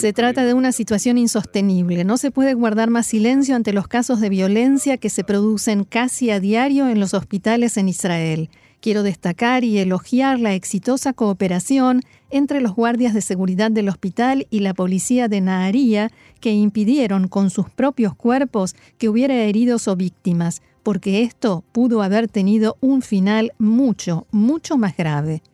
Se 0.00 0.14
trata 0.14 0.46
de 0.46 0.54
una 0.54 0.72
situación 0.72 1.18
insostenible. 1.18 2.04
No 2.04 2.16
se 2.16 2.30
puede 2.30 2.54
guardar 2.54 2.88
más 2.88 3.06
silencio 3.06 3.56
ante 3.56 3.74
los 3.74 3.88
casos 3.88 4.22
de 4.22 4.30
violencia 4.30 4.96
que 4.96 5.10
se 5.10 5.22
producen 5.22 5.84
casi 5.84 6.30
a 6.30 6.40
diario 6.40 6.88
en 6.88 6.98
los 6.98 7.12
hospitales 7.12 7.76
en 7.76 7.90
Israel. 7.90 8.48
Quiero 8.82 9.04
destacar 9.04 9.62
y 9.62 9.78
elogiar 9.78 10.40
la 10.40 10.54
exitosa 10.54 11.12
cooperación 11.12 12.02
entre 12.30 12.60
los 12.60 12.74
guardias 12.74 13.14
de 13.14 13.20
seguridad 13.20 13.70
del 13.70 13.88
hospital 13.88 14.48
y 14.50 14.58
la 14.58 14.74
policía 14.74 15.28
de 15.28 15.40
Naharía 15.40 16.10
que 16.40 16.50
impidieron 16.50 17.28
con 17.28 17.50
sus 17.50 17.70
propios 17.70 18.16
cuerpos 18.16 18.74
que 18.98 19.08
hubiera 19.08 19.36
heridos 19.36 19.86
o 19.86 19.94
víctimas, 19.94 20.62
porque 20.82 21.22
esto 21.22 21.62
pudo 21.70 22.02
haber 22.02 22.26
tenido 22.26 22.76
un 22.80 23.02
final 23.02 23.52
mucho, 23.56 24.26
mucho 24.32 24.76
más 24.76 24.96
grave. 24.96 25.44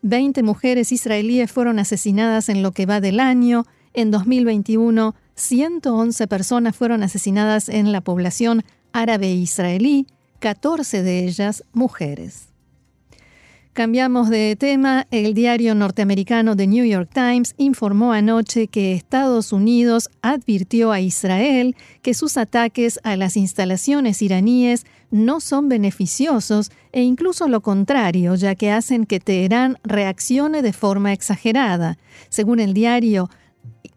Veinte 0.00 0.42
mujeres 0.42 0.90
israelíes 0.90 1.52
fueron 1.52 1.78
asesinadas 1.78 2.48
en 2.48 2.62
lo 2.62 2.72
que 2.72 2.86
va 2.86 3.02
del 3.02 3.20
año. 3.20 3.66
En 3.92 4.10
2021, 4.10 5.14
111 5.34 6.26
personas 6.26 6.74
fueron 6.74 7.02
asesinadas 7.02 7.68
en 7.68 7.92
la 7.92 8.00
población 8.00 8.64
árabe 8.92 9.30
israelí, 9.30 10.06
14 10.38 11.02
de 11.02 11.26
ellas 11.26 11.64
mujeres. 11.74 12.47
Cambiamos 13.78 14.28
de 14.28 14.56
tema. 14.56 15.06
El 15.12 15.34
diario 15.34 15.72
norteamericano 15.76 16.56
The 16.56 16.66
New 16.66 16.84
York 16.84 17.10
Times 17.14 17.54
informó 17.58 18.12
anoche 18.12 18.66
que 18.66 18.92
Estados 18.92 19.52
Unidos 19.52 20.10
advirtió 20.20 20.90
a 20.90 21.00
Israel 21.00 21.76
que 22.02 22.12
sus 22.12 22.38
ataques 22.38 22.98
a 23.04 23.16
las 23.16 23.36
instalaciones 23.36 24.20
iraníes 24.20 24.84
no 25.12 25.38
son 25.38 25.68
beneficiosos 25.68 26.72
e 26.90 27.02
incluso 27.02 27.46
lo 27.46 27.60
contrario, 27.60 28.34
ya 28.34 28.56
que 28.56 28.72
hacen 28.72 29.06
que 29.06 29.20
Teherán 29.20 29.78
reaccione 29.84 30.60
de 30.60 30.72
forma 30.72 31.12
exagerada. 31.12 31.98
Según 32.30 32.58
el 32.58 32.74
diario, 32.74 33.30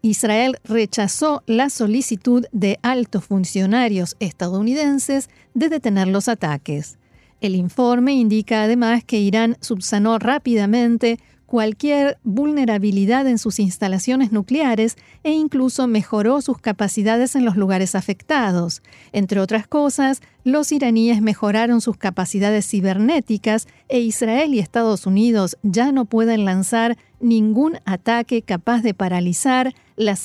Israel 0.00 0.58
rechazó 0.62 1.42
la 1.46 1.70
solicitud 1.70 2.46
de 2.52 2.78
altos 2.82 3.24
funcionarios 3.24 4.14
estadounidenses 4.20 5.28
de 5.54 5.68
detener 5.68 6.06
los 6.06 6.28
ataques. 6.28 6.98
El 7.42 7.56
informe 7.56 8.12
indica 8.12 8.62
además 8.62 9.02
que 9.02 9.18
Irán 9.18 9.56
subsanó 9.60 10.20
rápidamente 10.20 11.18
cualquier 11.44 12.18
vulnerabilidad 12.22 13.26
en 13.26 13.36
sus 13.36 13.58
instalaciones 13.58 14.30
nucleares 14.30 14.96
e 15.24 15.32
incluso 15.32 15.88
mejoró 15.88 16.40
sus 16.40 16.58
capacidades 16.58 17.34
en 17.34 17.44
los 17.44 17.56
lugares 17.56 17.96
afectados. 17.96 18.80
Entre 19.10 19.40
otras 19.40 19.66
cosas, 19.66 20.22
los 20.44 20.70
iraníes 20.70 21.20
mejoraron 21.20 21.80
sus 21.80 21.96
capacidades 21.96 22.64
cibernéticas 22.64 23.66
e 23.88 23.98
Israel 23.98 24.54
y 24.54 24.60
Estados 24.60 25.04
Unidos 25.04 25.58
ya 25.64 25.90
no 25.90 26.04
pueden 26.04 26.44
lanzar 26.44 26.96
ningún 27.18 27.80
ataque 27.86 28.42
capaz 28.42 28.82
de 28.82 28.94
paralizar 28.94 29.74
las 29.96 30.20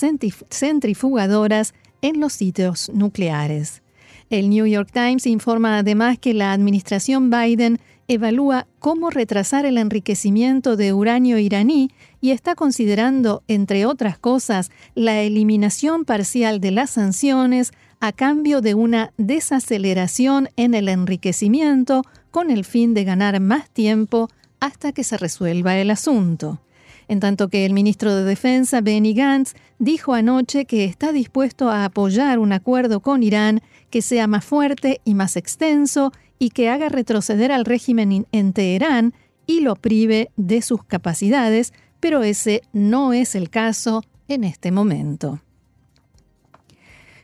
centrifugadoras 0.51 1.73
en 2.03 2.19
los 2.19 2.33
sitios 2.33 2.91
nucleares. 2.93 3.81
El 4.29 4.49
New 4.49 4.65
York 4.65 4.89
Times 4.91 5.25
informa 5.25 5.77
además 5.77 6.19
que 6.19 6.33
la 6.33 6.51
administración 6.51 7.29
Biden 7.29 7.79
evalúa 8.09 8.67
cómo 8.79 9.09
retrasar 9.09 9.65
el 9.65 9.77
enriquecimiento 9.77 10.75
de 10.75 10.93
uranio 10.93 11.37
iraní 11.37 11.91
y 12.21 12.31
está 12.31 12.55
considerando, 12.55 13.43
entre 13.47 13.85
otras 13.85 14.17
cosas, 14.17 14.71
la 14.95 15.21
eliminación 15.21 16.05
parcial 16.05 16.59
de 16.59 16.71
las 16.71 16.91
sanciones 16.91 17.71
a 17.99 18.11
cambio 18.11 18.61
de 18.61 18.75
una 18.75 19.11
desaceleración 19.17 20.49
en 20.55 20.73
el 20.73 20.89
enriquecimiento 20.89 22.03
con 22.31 22.51
el 22.51 22.65
fin 22.65 22.93
de 22.93 23.03
ganar 23.03 23.39
más 23.39 23.69
tiempo 23.69 24.29
hasta 24.59 24.91
que 24.91 25.03
se 25.03 25.17
resuelva 25.17 25.77
el 25.77 25.89
asunto 25.89 26.59
en 27.07 27.19
tanto 27.19 27.47
que 27.47 27.65
el 27.65 27.73
ministro 27.73 28.15
de 28.15 28.23
Defensa, 28.23 28.81
Benny 28.81 29.13
Gantz, 29.13 29.53
dijo 29.79 30.13
anoche 30.13 30.65
que 30.65 30.85
está 30.85 31.11
dispuesto 31.11 31.69
a 31.69 31.85
apoyar 31.85 32.39
un 32.39 32.51
acuerdo 32.51 32.99
con 32.99 33.23
Irán 33.23 33.61
que 33.89 34.01
sea 34.01 34.27
más 34.27 34.43
fuerte 34.43 35.01
y 35.05 35.13
más 35.13 35.37
extenso 35.37 36.11
y 36.39 36.49
que 36.49 36.69
haga 36.69 36.89
retroceder 36.89 37.51
al 37.51 37.65
régimen 37.65 38.27
en 38.31 38.53
Teherán 38.53 39.13
y 39.45 39.61
lo 39.61 39.75
prive 39.75 40.29
de 40.35 40.61
sus 40.61 40.83
capacidades, 40.83 41.73
pero 41.99 42.23
ese 42.23 42.61
no 42.73 43.13
es 43.13 43.35
el 43.35 43.49
caso 43.49 44.03
en 44.27 44.43
este 44.43 44.71
momento. 44.71 45.39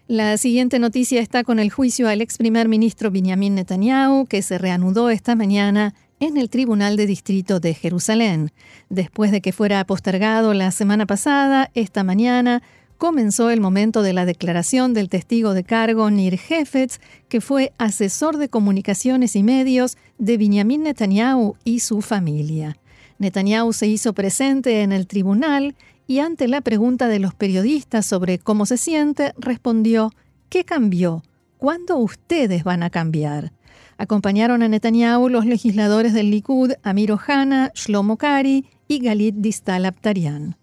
La 0.08 0.38
siguiente 0.38 0.80
noticia 0.80 1.22
está 1.22 1.44
con 1.44 1.60
el 1.60 1.72
juicio 1.72 2.10
al 2.10 2.22
ex 2.22 2.38
primer 2.38 2.68
ministro 2.68 3.10
Benjamin 3.10 3.56
Netanyahu, 3.56 4.26
que 4.26 4.42
se 4.42 4.58
reanudó 4.58 5.10
esta 5.10 5.36
mañana 5.36 5.94
en 6.26 6.38
el 6.38 6.50
Tribunal 6.50 6.96
de 6.96 7.06
Distrito 7.06 7.60
de 7.60 7.74
Jerusalén. 7.74 8.52
Después 8.90 9.32
de 9.32 9.42
que 9.42 9.52
fuera 9.52 9.84
postergado 9.86 10.54
la 10.54 10.72
semana 10.72 11.06
pasada, 11.06 11.70
esta 11.74 12.04
mañana 12.04 12.64
comenzó 12.98 13.50
el 13.50 13.60
momento 13.60 14.02
de 14.02 14.14
la 14.14 14.26
declaración 14.26 14.94
del 14.94 15.10
testigo 15.10 15.54
de 15.54 15.66
cargo 15.66 16.10
Nir 16.10 16.40
Hefetz, 16.50 17.00
que 17.28 17.42
fue 17.42 17.74
asesor 17.78 18.38
de 18.38 18.48
comunicaciones 18.48 19.36
y 19.36 19.44
medios 19.44 19.98
de 20.18 20.38
Benjamin 20.38 20.84
Netanyahu 20.84 21.58
y 21.66 21.80
su 21.80 22.02
familia. 22.02 22.78
Netanyahu 23.20 23.74
se 23.74 23.88
hizo 23.88 24.14
presente 24.14 24.82
en 24.82 24.94
el 24.94 25.08
tribunal 25.08 25.76
y 26.08 26.20
ante 26.20 26.48
la 26.48 26.62
pregunta 26.62 27.10
de 27.10 27.20
los 27.20 27.34
periodistas 27.34 28.06
sobre 28.06 28.40
cómo 28.40 28.66
se 28.66 28.78
siente, 28.78 29.34
respondió, 29.38 30.12
¿qué 30.48 30.64
cambió? 30.64 31.22
¿Cuándo 31.58 31.98
ustedes 31.98 32.64
van 32.64 32.84
a 32.84 32.90
cambiar? 32.90 33.52
Acompañaron 33.98 34.64
a 34.64 34.68
Netanyahu 34.68 35.30
los 35.30 35.46
legisladores 35.46 36.14
del 36.14 36.32
Likud 36.32 36.74
Amir 36.84 37.12
Ohana, 37.12 37.72
Shlomo 37.76 38.18
Kari 38.18 38.66
y 38.88 39.00
Galit 39.00 39.36
Distal 39.36 39.86
Abtarian. 39.86 40.58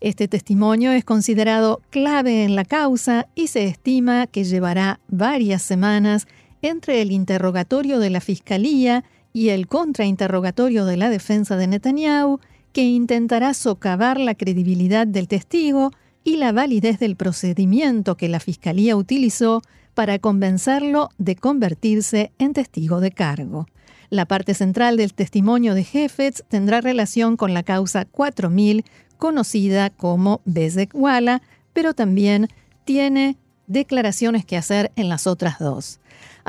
Este 0.00 0.28
testimonio 0.28 0.92
es 0.92 1.04
considerado 1.04 1.80
clave 1.90 2.44
en 2.44 2.54
la 2.54 2.64
causa 2.64 3.26
y 3.34 3.48
se 3.48 3.64
estima 3.64 4.28
que 4.28 4.44
llevará 4.44 5.00
varias 5.08 5.62
semanas 5.62 6.28
entre 6.62 7.02
el 7.02 7.10
interrogatorio 7.10 7.98
de 7.98 8.10
la 8.10 8.20
Fiscalía 8.20 9.04
y 9.32 9.48
el 9.48 9.66
contrainterrogatorio 9.66 10.84
de 10.84 10.96
la 10.96 11.10
defensa 11.10 11.56
de 11.56 11.66
Netanyahu, 11.66 12.40
que 12.72 12.82
intentará 12.82 13.54
socavar 13.54 14.20
la 14.20 14.34
credibilidad 14.34 15.06
del 15.06 15.26
testigo 15.26 15.90
y 16.22 16.36
la 16.36 16.52
validez 16.52 16.98
del 16.98 17.16
procedimiento 17.16 18.16
que 18.16 18.28
la 18.28 18.40
Fiscalía 18.40 18.96
utilizó 18.96 19.62
para 19.98 20.20
convencerlo 20.20 21.10
de 21.18 21.34
convertirse 21.34 22.30
en 22.38 22.52
testigo 22.52 23.00
de 23.00 23.10
cargo. 23.10 23.66
La 24.10 24.26
parte 24.26 24.54
central 24.54 24.96
del 24.96 25.12
testimonio 25.12 25.74
de 25.74 25.82
Jefetz 25.82 26.44
tendrá 26.46 26.80
relación 26.80 27.36
con 27.36 27.52
la 27.52 27.64
causa 27.64 28.04
4000, 28.04 28.84
conocida 29.16 29.90
como 29.90 30.40
Bezek 30.44 30.94
Wala, 30.94 31.42
pero 31.72 31.94
también 31.94 32.46
tiene 32.84 33.38
declaraciones 33.66 34.44
que 34.44 34.56
hacer 34.56 34.92
en 34.94 35.08
las 35.08 35.26
otras 35.26 35.58
dos. 35.58 35.98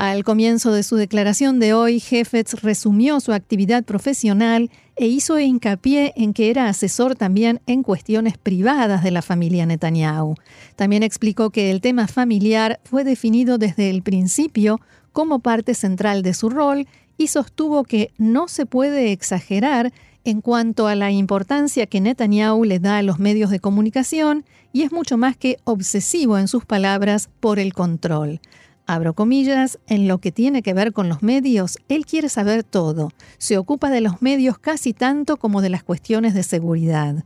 Al 0.00 0.24
comienzo 0.24 0.72
de 0.72 0.82
su 0.82 0.96
declaración 0.96 1.60
de 1.60 1.74
hoy, 1.74 2.00
Jefetz 2.00 2.62
resumió 2.62 3.20
su 3.20 3.34
actividad 3.34 3.84
profesional 3.84 4.70
e 4.96 5.08
hizo 5.08 5.38
hincapié 5.38 6.14
en 6.16 6.32
que 6.32 6.48
era 6.48 6.70
asesor 6.70 7.16
también 7.16 7.60
en 7.66 7.82
cuestiones 7.82 8.38
privadas 8.38 9.04
de 9.04 9.10
la 9.10 9.20
familia 9.20 9.66
Netanyahu. 9.66 10.36
También 10.74 11.02
explicó 11.02 11.50
que 11.50 11.70
el 11.70 11.82
tema 11.82 12.06
familiar 12.06 12.80
fue 12.84 13.04
definido 13.04 13.58
desde 13.58 13.90
el 13.90 14.02
principio 14.02 14.80
como 15.12 15.40
parte 15.40 15.74
central 15.74 16.22
de 16.22 16.32
su 16.32 16.48
rol 16.48 16.88
y 17.18 17.26
sostuvo 17.26 17.84
que 17.84 18.14
no 18.16 18.48
se 18.48 18.64
puede 18.64 19.12
exagerar 19.12 19.92
en 20.24 20.40
cuanto 20.40 20.86
a 20.86 20.94
la 20.94 21.10
importancia 21.10 21.84
que 21.84 22.00
Netanyahu 22.00 22.64
le 22.64 22.78
da 22.78 22.96
a 22.96 23.02
los 23.02 23.18
medios 23.18 23.50
de 23.50 23.60
comunicación 23.60 24.46
y 24.72 24.80
es 24.80 24.92
mucho 24.92 25.18
más 25.18 25.36
que 25.36 25.58
obsesivo 25.64 26.38
en 26.38 26.48
sus 26.48 26.64
palabras 26.64 27.28
por 27.40 27.58
el 27.58 27.74
control 27.74 28.40
abro 28.94 29.14
comillas, 29.14 29.78
en 29.86 30.08
lo 30.08 30.18
que 30.18 30.32
tiene 30.32 30.62
que 30.62 30.74
ver 30.74 30.92
con 30.92 31.08
los 31.08 31.22
medios, 31.22 31.78
él 31.88 32.06
quiere 32.06 32.28
saber 32.28 32.64
todo. 32.64 33.10
Se 33.38 33.58
ocupa 33.58 33.90
de 33.90 34.00
los 34.00 34.22
medios 34.22 34.58
casi 34.58 34.92
tanto 34.92 35.36
como 35.36 35.62
de 35.62 35.70
las 35.70 35.82
cuestiones 35.82 36.34
de 36.34 36.42
seguridad. 36.42 37.24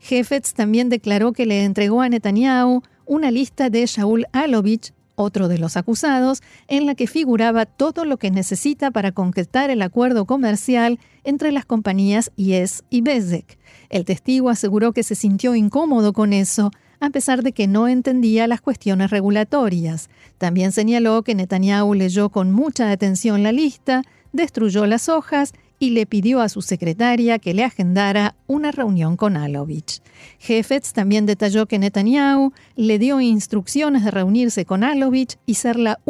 Jefetz 0.00 0.52
también 0.54 0.88
declaró 0.88 1.32
que 1.32 1.46
le 1.46 1.64
entregó 1.64 2.02
a 2.02 2.08
Netanyahu 2.08 2.82
una 3.06 3.30
lista 3.30 3.70
de 3.70 3.86
Shaul 3.86 4.26
Alovich, 4.32 4.92
otro 5.16 5.48
de 5.48 5.58
los 5.58 5.76
acusados, 5.76 6.42
en 6.68 6.86
la 6.86 6.94
que 6.94 7.06
figuraba 7.06 7.66
todo 7.66 8.04
lo 8.04 8.16
que 8.16 8.30
necesita 8.30 8.90
para 8.90 9.12
concretar 9.12 9.70
el 9.70 9.82
acuerdo 9.82 10.24
comercial 10.24 10.98
entre 11.22 11.52
las 11.52 11.64
compañías 11.64 12.32
Yes 12.36 12.84
y 12.90 13.00
Bezek. 13.00 13.58
El 13.90 14.04
testigo 14.04 14.50
aseguró 14.50 14.92
que 14.92 15.02
se 15.02 15.14
sintió 15.14 15.54
incómodo 15.54 16.12
con 16.12 16.32
eso, 16.32 16.70
a 17.00 17.10
pesar 17.10 17.42
de 17.42 17.52
que 17.52 17.66
no 17.66 17.88
entendía 17.88 18.46
las 18.46 18.60
cuestiones 18.60 19.10
regulatorias. 19.10 20.08
También 20.38 20.72
señaló 20.72 21.22
que 21.22 21.34
Netanyahu 21.34 21.94
leyó 21.94 22.28
con 22.28 22.52
mucha 22.52 22.90
atención 22.90 23.42
la 23.42 23.52
lista, 23.52 24.02
destruyó 24.32 24.86
las 24.86 25.08
hojas 25.08 25.52
y 25.78 25.90
le 25.90 26.06
pidió 26.06 26.40
a 26.40 26.48
su 26.48 26.62
secretaria 26.62 27.38
que 27.38 27.52
le 27.52 27.64
agendara 27.64 28.36
una 28.46 28.70
reunión 28.70 29.16
con 29.16 29.36
Alovich. 29.36 30.00
Jefetz 30.38 30.92
también 30.92 31.26
detalló 31.26 31.66
que 31.66 31.78
Netanyahu 31.78 32.52
le 32.76 32.98
dio 32.98 33.20
instrucciones 33.20 34.04
de 34.04 34.10
reunirse 34.10 34.64
con 34.64 34.84
Alovich 34.84 35.36
y 35.46 35.54
ser 35.54 35.76
la 35.76 36.00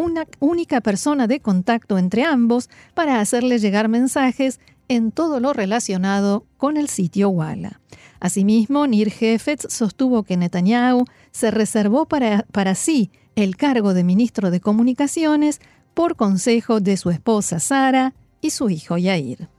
única 0.41 0.81
persona 0.81 1.27
de 1.27 1.41
contacto 1.41 1.99
entre 1.99 2.25
ambos 2.25 2.71
para 2.95 3.21
hacerle 3.21 3.59
llegar 3.59 3.89
mensajes 3.89 4.61
en 4.89 5.11
todo 5.11 5.41
lo 5.41 5.53
relacionado 5.53 6.45
con 6.57 6.77
el 6.77 6.89
sitio 6.89 7.31
Walla. 7.31 7.81
Asimismo, 8.25 8.87
Nir 8.87 9.13
Hefetz 9.21 9.67
sostuvo 9.69 10.23
que 10.23 10.39
Netanyahu 10.39 11.05
se 11.31 11.51
reservó 11.51 12.07
para, 12.07 12.47
para 12.53 12.75
sí 12.75 13.11
el 13.37 13.59
cargo 13.59 13.93
de 13.93 14.03
ministro 14.03 14.51
de 14.51 14.61
Comunicaciones 14.61 15.61
por 15.93 16.17
consejo 16.17 16.81
de 16.81 16.97
su 16.97 17.11
esposa 17.11 17.61
Sara 17.61 18.15
y 18.41 18.49
su 18.49 18.71
hijo 18.71 18.97
Yair. 18.97 19.51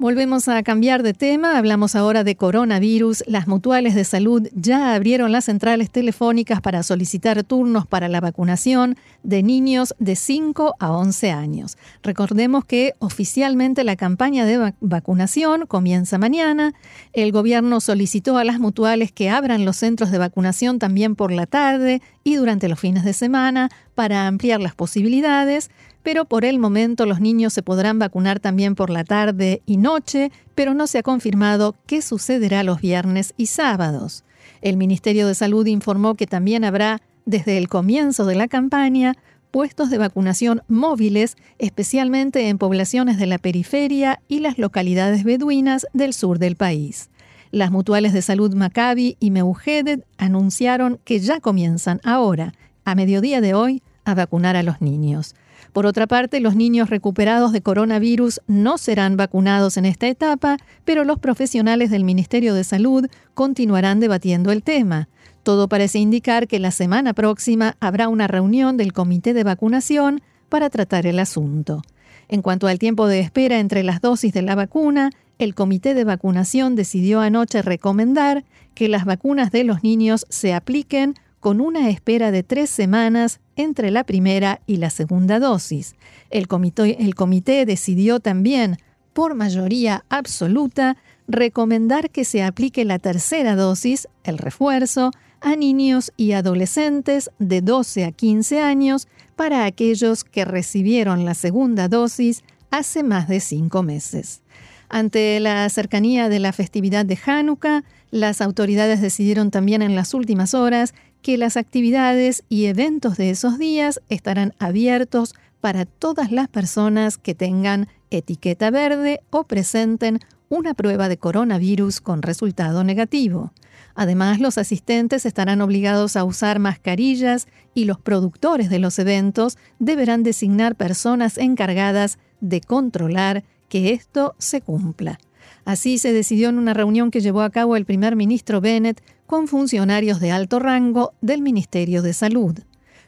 Volvemos 0.00 0.48
a 0.48 0.62
cambiar 0.62 1.02
de 1.02 1.12
tema, 1.12 1.58
hablamos 1.58 1.94
ahora 1.94 2.24
de 2.24 2.34
coronavirus. 2.34 3.22
Las 3.26 3.46
mutuales 3.46 3.94
de 3.94 4.04
salud 4.04 4.48
ya 4.54 4.94
abrieron 4.94 5.30
las 5.30 5.44
centrales 5.44 5.90
telefónicas 5.90 6.62
para 6.62 6.82
solicitar 6.82 7.44
turnos 7.44 7.86
para 7.86 8.08
la 8.08 8.22
vacunación 8.22 8.96
de 9.22 9.42
niños 9.42 9.94
de 9.98 10.16
5 10.16 10.76
a 10.78 10.92
11 10.92 11.32
años. 11.32 11.76
Recordemos 12.02 12.64
que 12.64 12.94
oficialmente 12.98 13.84
la 13.84 13.96
campaña 13.96 14.46
de 14.46 14.72
vacunación 14.80 15.66
comienza 15.66 16.16
mañana. 16.16 16.72
El 17.12 17.30
gobierno 17.30 17.82
solicitó 17.82 18.38
a 18.38 18.44
las 18.44 18.58
mutuales 18.58 19.12
que 19.12 19.28
abran 19.28 19.66
los 19.66 19.76
centros 19.76 20.10
de 20.10 20.16
vacunación 20.16 20.78
también 20.78 21.14
por 21.14 21.30
la 21.30 21.44
tarde 21.44 22.00
y 22.24 22.36
durante 22.36 22.70
los 22.70 22.80
fines 22.80 23.04
de 23.04 23.12
semana 23.12 23.68
para 23.94 24.26
ampliar 24.26 24.60
las 24.60 24.74
posibilidades 24.74 25.70
pero 26.02 26.24
por 26.24 26.44
el 26.44 26.58
momento 26.58 27.06
los 27.06 27.20
niños 27.20 27.52
se 27.52 27.62
podrán 27.62 27.98
vacunar 27.98 28.40
también 28.40 28.74
por 28.74 28.90
la 28.90 29.04
tarde 29.04 29.62
y 29.66 29.76
noche, 29.76 30.32
pero 30.54 30.74
no 30.74 30.86
se 30.86 30.98
ha 30.98 31.02
confirmado 31.02 31.76
qué 31.86 32.02
sucederá 32.02 32.62
los 32.62 32.80
viernes 32.80 33.34
y 33.36 33.46
sábados. 33.46 34.24
El 34.62 34.76
Ministerio 34.76 35.26
de 35.26 35.34
Salud 35.34 35.66
informó 35.66 36.14
que 36.14 36.26
también 36.26 36.64
habrá, 36.64 37.00
desde 37.26 37.58
el 37.58 37.68
comienzo 37.68 38.24
de 38.24 38.34
la 38.34 38.48
campaña, 38.48 39.16
puestos 39.50 39.90
de 39.90 39.98
vacunación 39.98 40.62
móviles, 40.68 41.36
especialmente 41.58 42.48
en 42.48 42.58
poblaciones 42.58 43.18
de 43.18 43.26
la 43.26 43.38
periferia 43.38 44.22
y 44.28 44.40
las 44.40 44.58
localidades 44.58 45.24
beduinas 45.24 45.86
del 45.92 46.14
sur 46.14 46.38
del 46.38 46.56
país. 46.56 47.10
Las 47.50 47.72
mutuales 47.72 48.12
de 48.12 48.22
salud 48.22 48.54
Maccabi 48.54 49.16
y 49.18 49.32
Meugedet 49.32 50.06
anunciaron 50.18 51.00
que 51.04 51.18
ya 51.18 51.40
comienzan 51.40 52.00
ahora, 52.04 52.54
a 52.84 52.94
mediodía 52.94 53.40
de 53.40 53.54
hoy, 53.54 53.82
a 54.04 54.14
vacunar 54.14 54.56
a 54.56 54.62
los 54.62 54.80
niños. 54.80 55.34
Por 55.72 55.86
otra 55.86 56.06
parte, 56.06 56.40
los 56.40 56.56
niños 56.56 56.90
recuperados 56.90 57.52
de 57.52 57.62
coronavirus 57.62 58.40
no 58.48 58.76
serán 58.76 59.16
vacunados 59.16 59.76
en 59.76 59.84
esta 59.84 60.08
etapa, 60.08 60.56
pero 60.84 61.04
los 61.04 61.18
profesionales 61.18 61.90
del 61.90 62.04
Ministerio 62.04 62.54
de 62.54 62.64
Salud 62.64 63.06
continuarán 63.34 64.00
debatiendo 64.00 64.50
el 64.50 64.62
tema. 64.62 65.08
Todo 65.42 65.68
parece 65.68 65.98
indicar 65.98 66.48
que 66.48 66.58
la 66.58 66.70
semana 66.70 67.14
próxima 67.14 67.76
habrá 67.80 68.08
una 68.08 68.26
reunión 68.26 68.76
del 68.76 68.92
Comité 68.92 69.32
de 69.32 69.44
Vacunación 69.44 70.22
para 70.48 70.70
tratar 70.70 71.06
el 71.06 71.18
asunto. 71.18 71.82
En 72.28 72.42
cuanto 72.42 72.66
al 72.66 72.78
tiempo 72.78 73.06
de 73.06 73.20
espera 73.20 73.58
entre 73.58 73.82
las 73.82 74.00
dosis 74.00 74.32
de 74.32 74.42
la 74.42 74.54
vacuna, 74.54 75.10
el 75.38 75.54
Comité 75.54 75.94
de 75.94 76.04
Vacunación 76.04 76.76
decidió 76.76 77.20
anoche 77.20 77.62
recomendar 77.62 78.44
que 78.74 78.88
las 78.88 79.04
vacunas 79.04 79.50
de 79.50 79.64
los 79.64 79.82
niños 79.82 80.26
se 80.28 80.52
apliquen 80.52 81.14
con 81.40 81.60
una 81.60 81.88
espera 81.88 82.30
de 82.30 82.42
tres 82.42 82.70
semanas 82.70 83.40
entre 83.56 83.90
la 83.90 84.04
primera 84.04 84.60
y 84.66 84.76
la 84.76 84.90
segunda 84.90 85.40
dosis. 85.40 85.94
El 86.30 86.46
comité, 86.46 87.66
decidió 87.66 88.20
también, 88.20 88.76
por 89.12 89.34
mayoría 89.34 90.04
absoluta, 90.08 90.96
recomendar 91.26 92.10
que 92.10 92.24
se 92.24 92.42
aplique 92.42 92.84
la 92.84 92.98
tercera 92.98 93.56
dosis, 93.56 94.06
el 94.22 94.38
refuerzo, 94.38 95.10
a 95.40 95.56
niños 95.56 96.12
y 96.18 96.32
adolescentes 96.32 97.30
de 97.38 97.62
12 97.62 98.04
a 98.04 98.12
15 98.12 98.60
años 98.60 99.08
para 99.36 99.64
aquellos 99.64 100.22
que 100.22 100.44
recibieron 100.44 101.24
la 101.24 101.32
segunda 101.32 101.88
dosis 101.88 102.44
hace 102.70 103.02
más 103.02 103.26
de 103.26 103.40
cinco 103.40 103.82
meses. 103.82 104.42
Ante 104.90 105.40
la 105.40 105.68
cercanía 105.70 106.28
de 106.28 106.40
la 106.40 106.52
festividad 106.52 107.06
de 107.06 107.18
Hanukkah, 107.24 107.84
las 108.10 108.40
autoridades 108.40 109.00
decidieron 109.00 109.50
también 109.50 109.82
en 109.82 109.94
las 109.94 110.14
últimas 110.14 110.52
horas 110.52 110.94
que 111.22 111.38
las 111.38 111.56
actividades 111.56 112.44
y 112.48 112.66
eventos 112.66 113.16
de 113.16 113.30
esos 113.30 113.58
días 113.58 114.00
estarán 114.08 114.54
abiertos 114.58 115.34
para 115.60 115.84
todas 115.84 116.32
las 116.32 116.48
personas 116.48 117.18
que 117.18 117.34
tengan 117.34 117.88
etiqueta 118.10 118.70
verde 118.70 119.20
o 119.30 119.44
presenten 119.44 120.20
una 120.48 120.74
prueba 120.74 121.08
de 121.08 121.16
coronavirus 121.16 122.00
con 122.00 122.22
resultado 122.22 122.82
negativo. 122.82 123.52
Además, 123.94 124.40
los 124.40 124.58
asistentes 124.58 125.26
estarán 125.26 125.60
obligados 125.60 126.16
a 126.16 126.24
usar 126.24 126.58
mascarillas 126.58 127.46
y 127.74 127.84
los 127.84 128.00
productores 128.00 128.70
de 128.70 128.78
los 128.78 128.98
eventos 128.98 129.58
deberán 129.78 130.22
designar 130.22 130.74
personas 130.74 131.38
encargadas 131.38 132.18
de 132.40 132.60
controlar 132.60 133.44
que 133.68 133.92
esto 133.92 134.34
se 134.38 134.60
cumpla. 134.60 135.18
Así 135.64 135.98
se 135.98 136.12
decidió 136.12 136.48
en 136.48 136.58
una 136.58 136.74
reunión 136.74 137.10
que 137.10 137.20
llevó 137.20 137.42
a 137.42 137.50
cabo 137.50 137.76
el 137.76 137.84
primer 137.84 138.16
ministro 138.16 138.60
Bennett 138.60 139.02
con 139.30 139.46
funcionarios 139.46 140.18
de 140.18 140.32
alto 140.32 140.58
rango 140.58 141.14
del 141.20 141.40
Ministerio 141.40 142.02
de 142.02 142.14
Salud. 142.14 142.58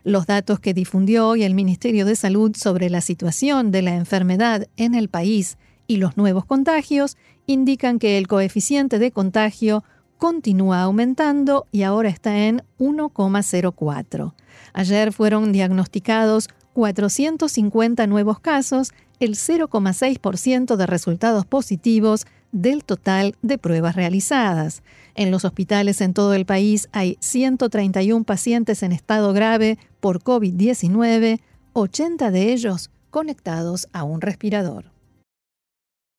Los 0.04 0.26
datos 0.26 0.60
que 0.60 0.72
difundió 0.72 1.26
hoy 1.26 1.42
el 1.42 1.56
Ministerio 1.56 2.06
de 2.06 2.14
Salud 2.14 2.54
sobre 2.54 2.90
la 2.90 3.00
situación 3.00 3.72
de 3.72 3.82
la 3.82 3.96
enfermedad 3.96 4.68
en 4.76 4.94
el 4.94 5.08
país 5.08 5.58
y 5.88 5.96
los 5.96 6.16
nuevos 6.16 6.44
contagios 6.44 7.16
indican 7.46 7.98
que 7.98 8.18
el 8.18 8.28
coeficiente 8.28 9.00
de 9.00 9.10
contagio 9.10 9.82
continúa 10.16 10.82
aumentando 10.82 11.66
y 11.72 11.82
ahora 11.82 12.10
está 12.10 12.46
en 12.46 12.62
1,04. 12.78 14.34
Ayer 14.74 15.12
fueron 15.12 15.50
diagnosticados 15.50 16.50
450 16.74 18.06
nuevos 18.06 18.38
casos, 18.38 18.92
el 19.18 19.34
0,6% 19.34 20.76
de 20.76 20.86
resultados 20.86 21.46
positivos 21.46 22.26
del 22.52 22.84
total 22.84 23.34
de 23.42 23.58
pruebas 23.58 23.96
realizadas. 23.96 24.82
En 25.14 25.30
los 25.30 25.44
hospitales 25.44 26.00
en 26.00 26.14
todo 26.14 26.34
el 26.34 26.46
país 26.46 26.88
hay 26.92 27.16
131 27.20 28.24
pacientes 28.24 28.82
en 28.82 28.92
estado 28.92 29.32
grave 29.32 29.78
por 30.00 30.22
COVID-19, 30.22 31.40
80 31.72 32.30
de 32.30 32.52
ellos 32.52 32.90
conectados 33.10 33.88
a 33.92 34.04
un 34.04 34.20
respirador. 34.20 34.91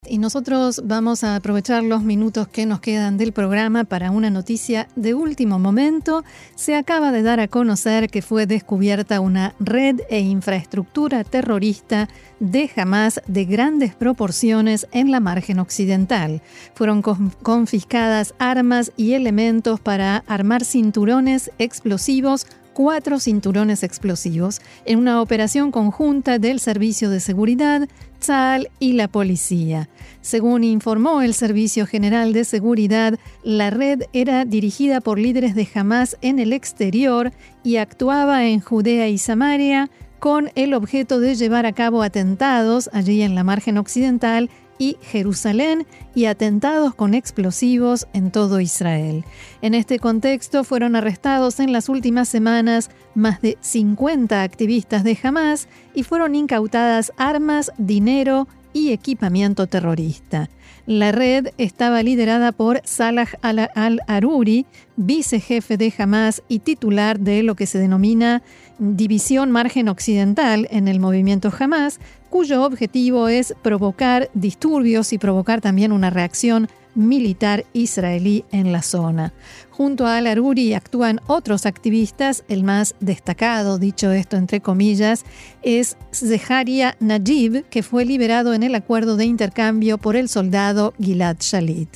Y 0.08 0.18
nosotros 0.18 0.82
vamos 0.84 1.24
a 1.24 1.36
aprovechar 1.36 1.84
los 1.84 2.04
minutos 2.04 2.48
que 2.48 2.66
nos 2.66 2.82
quedan 2.82 3.18
del 3.18 3.32
programa 3.32 3.84
para 3.84 4.12
una 4.12 4.30
noticia 4.30 4.88
de 4.96 5.14
último 5.14 5.60
momento. 5.60 6.24
Se 6.56 6.76
acaba 6.76 7.12
de 7.12 7.24
dar 7.24 7.40
a 7.40 7.48
conocer 7.48 8.10
que 8.10 8.22
fue 8.22 8.46
descubierta 8.46 9.22
una 9.22 9.56
red 9.60 10.02
e 10.10 10.20
infraestructura 10.20 11.24
terrorista 11.24 12.10
de 12.40 12.70
Hamas 12.76 13.22
de 13.28 13.46
grandes 13.46 13.96
proporciones 13.96 14.88
en 14.92 15.10
la 15.10 15.20
margen 15.20 15.60
occidental. 15.60 16.42
Fueron 16.76 17.02
confiscadas 17.02 18.34
armas 18.40 18.92
y 18.98 19.14
elementos 19.14 19.80
para 19.80 20.24
armar 20.28 20.66
cinturones 20.66 21.50
explosivos 21.58 22.46
cuatro 22.74 23.20
cinturones 23.20 23.84
explosivos 23.84 24.62
en 24.86 25.00
una 25.00 25.22
operación 25.22 25.72
conjunta 25.72 26.40
del 26.40 26.60
Servicio 26.60 27.10
de 27.10 27.20
Seguridad, 27.20 27.88
TSAL 28.20 28.70
y 28.80 28.94
la 28.94 29.08
policía. 29.08 29.90
Según 30.22 30.64
informó 30.64 31.22
el 31.22 31.34
Servicio 31.34 31.86
General 31.86 32.34
de 32.34 32.46
Seguridad, 32.46 33.20
la 33.44 33.70
red 33.70 34.04
era 34.14 34.46
dirigida 34.46 35.02
por 35.02 35.20
líderes 35.20 35.56
de 35.56 35.68
Hamas 35.74 36.18
en 36.22 36.40
el 36.40 36.54
exterior 36.54 37.32
y 37.64 37.78
actuaba 37.78 38.46
en 38.46 38.60
Judea 38.60 39.08
y 39.10 39.18
Samaria 39.18 39.90
con 40.20 40.52
el 40.56 40.74
objeto 40.74 41.20
de 41.20 41.36
llevar 41.36 41.66
a 41.66 41.74
cabo 41.74 42.02
atentados 42.02 42.90
allí 42.94 43.22
en 43.24 43.36
la 43.36 43.44
margen 43.44 43.78
occidental 43.78 44.50
y 44.78 44.98
Jerusalén 45.02 45.86
y 46.16 46.26
atentados 46.26 46.96
con 46.96 47.14
explosivos 47.14 48.08
en 48.14 48.32
todo 48.32 48.60
Israel. 48.60 49.24
En 49.62 49.74
este 49.74 50.00
contexto 50.00 50.64
fueron 50.64 50.96
arrestados 50.96 51.60
en 51.60 51.72
las 51.72 51.90
últimas 51.90 52.30
semanas 52.30 52.90
más 53.16 53.42
de 53.42 53.58
50 53.62 54.44
activistas 54.44 55.04
de 55.04 55.18
Hamas 55.22 55.68
y 55.94 56.04
fueron 56.04 56.36
incautadas 56.36 57.14
armas, 57.18 57.72
dinero 57.78 58.48
y 58.74 58.92
equipamiento 58.92 59.68
terrorista. 59.68 60.50
La 60.86 61.14
red 61.14 61.48
estaba 61.58 62.04
liderada 62.04 62.52
por 62.52 62.82
Salah 62.84 63.30
al-Aruri, 63.42 64.66
vicejefe 64.98 65.78
de 65.78 65.94
Hamas 65.98 66.44
y 66.50 66.60
titular 66.60 67.20
de 67.20 67.42
lo 67.44 67.56
que 67.56 67.68
se 67.68 67.80
denomina 67.80 68.42
División 68.80 69.50
Margen 69.52 69.88
Occidental 69.88 70.68
en 70.72 70.90
el 70.90 71.00
movimiento 71.00 71.54
Hamas, 71.58 72.00
cuyo 72.30 72.64
objetivo 72.64 73.30
es 73.30 73.56
provocar 73.62 74.30
disturbios 74.34 75.14
y 75.14 75.18
provocar 75.18 75.62
también 75.62 75.94
una 75.94 76.10
reacción 76.10 76.68
militar 76.96 77.66
israelí 77.74 78.46
en 78.52 78.72
la 78.72 78.82
zona. 78.82 79.34
Junto 79.70 80.06
a 80.06 80.18
Al-Aruri 80.18 80.74
actúan 80.74 81.20
otros 81.28 81.66
activistas, 81.66 82.44
el 82.48 82.64
más 82.64 82.96
destacado, 83.00 83.80
dicho 83.80 84.12
esto 84.12 84.38
entre 84.38 84.62
comillas, 84.62 85.26
es 85.64 85.98
Zeharia 86.14 86.96
Najib, 87.00 87.66
que 87.70 87.84
fue 87.84 88.06
liberado 88.06 88.54
en 88.54 88.64
el 88.64 88.76
acuerdo 88.76 89.18
de 89.18 89.26
intercambio 89.26 89.98
por 89.98 90.16
el 90.16 90.30
soldado 90.30 90.94
Gilad 91.00 91.38
Shalit. 91.40 91.90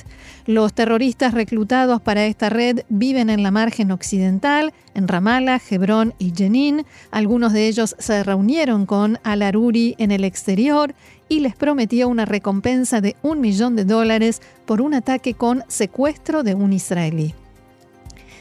Los 0.48 0.72
terroristas 0.72 1.34
reclutados 1.34 2.00
para 2.00 2.24
esta 2.24 2.48
red 2.48 2.80
viven 2.88 3.28
en 3.28 3.42
la 3.42 3.50
margen 3.50 3.92
occidental, 3.92 4.72
en 4.94 5.06
Ramallah, 5.06 5.60
Hebrón 5.68 6.14
y 6.18 6.32
Jenin. 6.34 6.86
Algunos 7.10 7.52
de 7.52 7.68
ellos 7.68 7.94
se 7.98 8.24
reunieron 8.24 8.86
con 8.86 9.18
Al-Aruri 9.24 9.94
en 9.98 10.10
el 10.10 10.24
exterior 10.24 10.94
y 11.28 11.40
les 11.40 11.54
prometió 11.54 12.08
una 12.08 12.24
recompensa 12.24 13.02
de 13.02 13.14
un 13.20 13.42
millón 13.42 13.76
de 13.76 13.84
dólares 13.84 14.40
por 14.64 14.80
un 14.80 14.94
ataque 14.94 15.34
con 15.34 15.64
secuestro 15.68 16.42
de 16.42 16.54
un 16.54 16.72
israelí. 16.72 17.34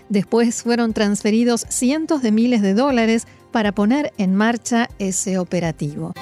Después 0.08 0.64
fueron 0.64 0.94
transferidos 0.94 1.66
cientos 1.68 2.22
de 2.22 2.32
miles 2.32 2.62
de 2.62 2.74
dólares 2.74 3.28
para 3.52 3.74
poner 3.74 4.14
en 4.18 4.34
marcha 4.34 4.88
ese 4.98 5.40
operativo. 5.40 6.14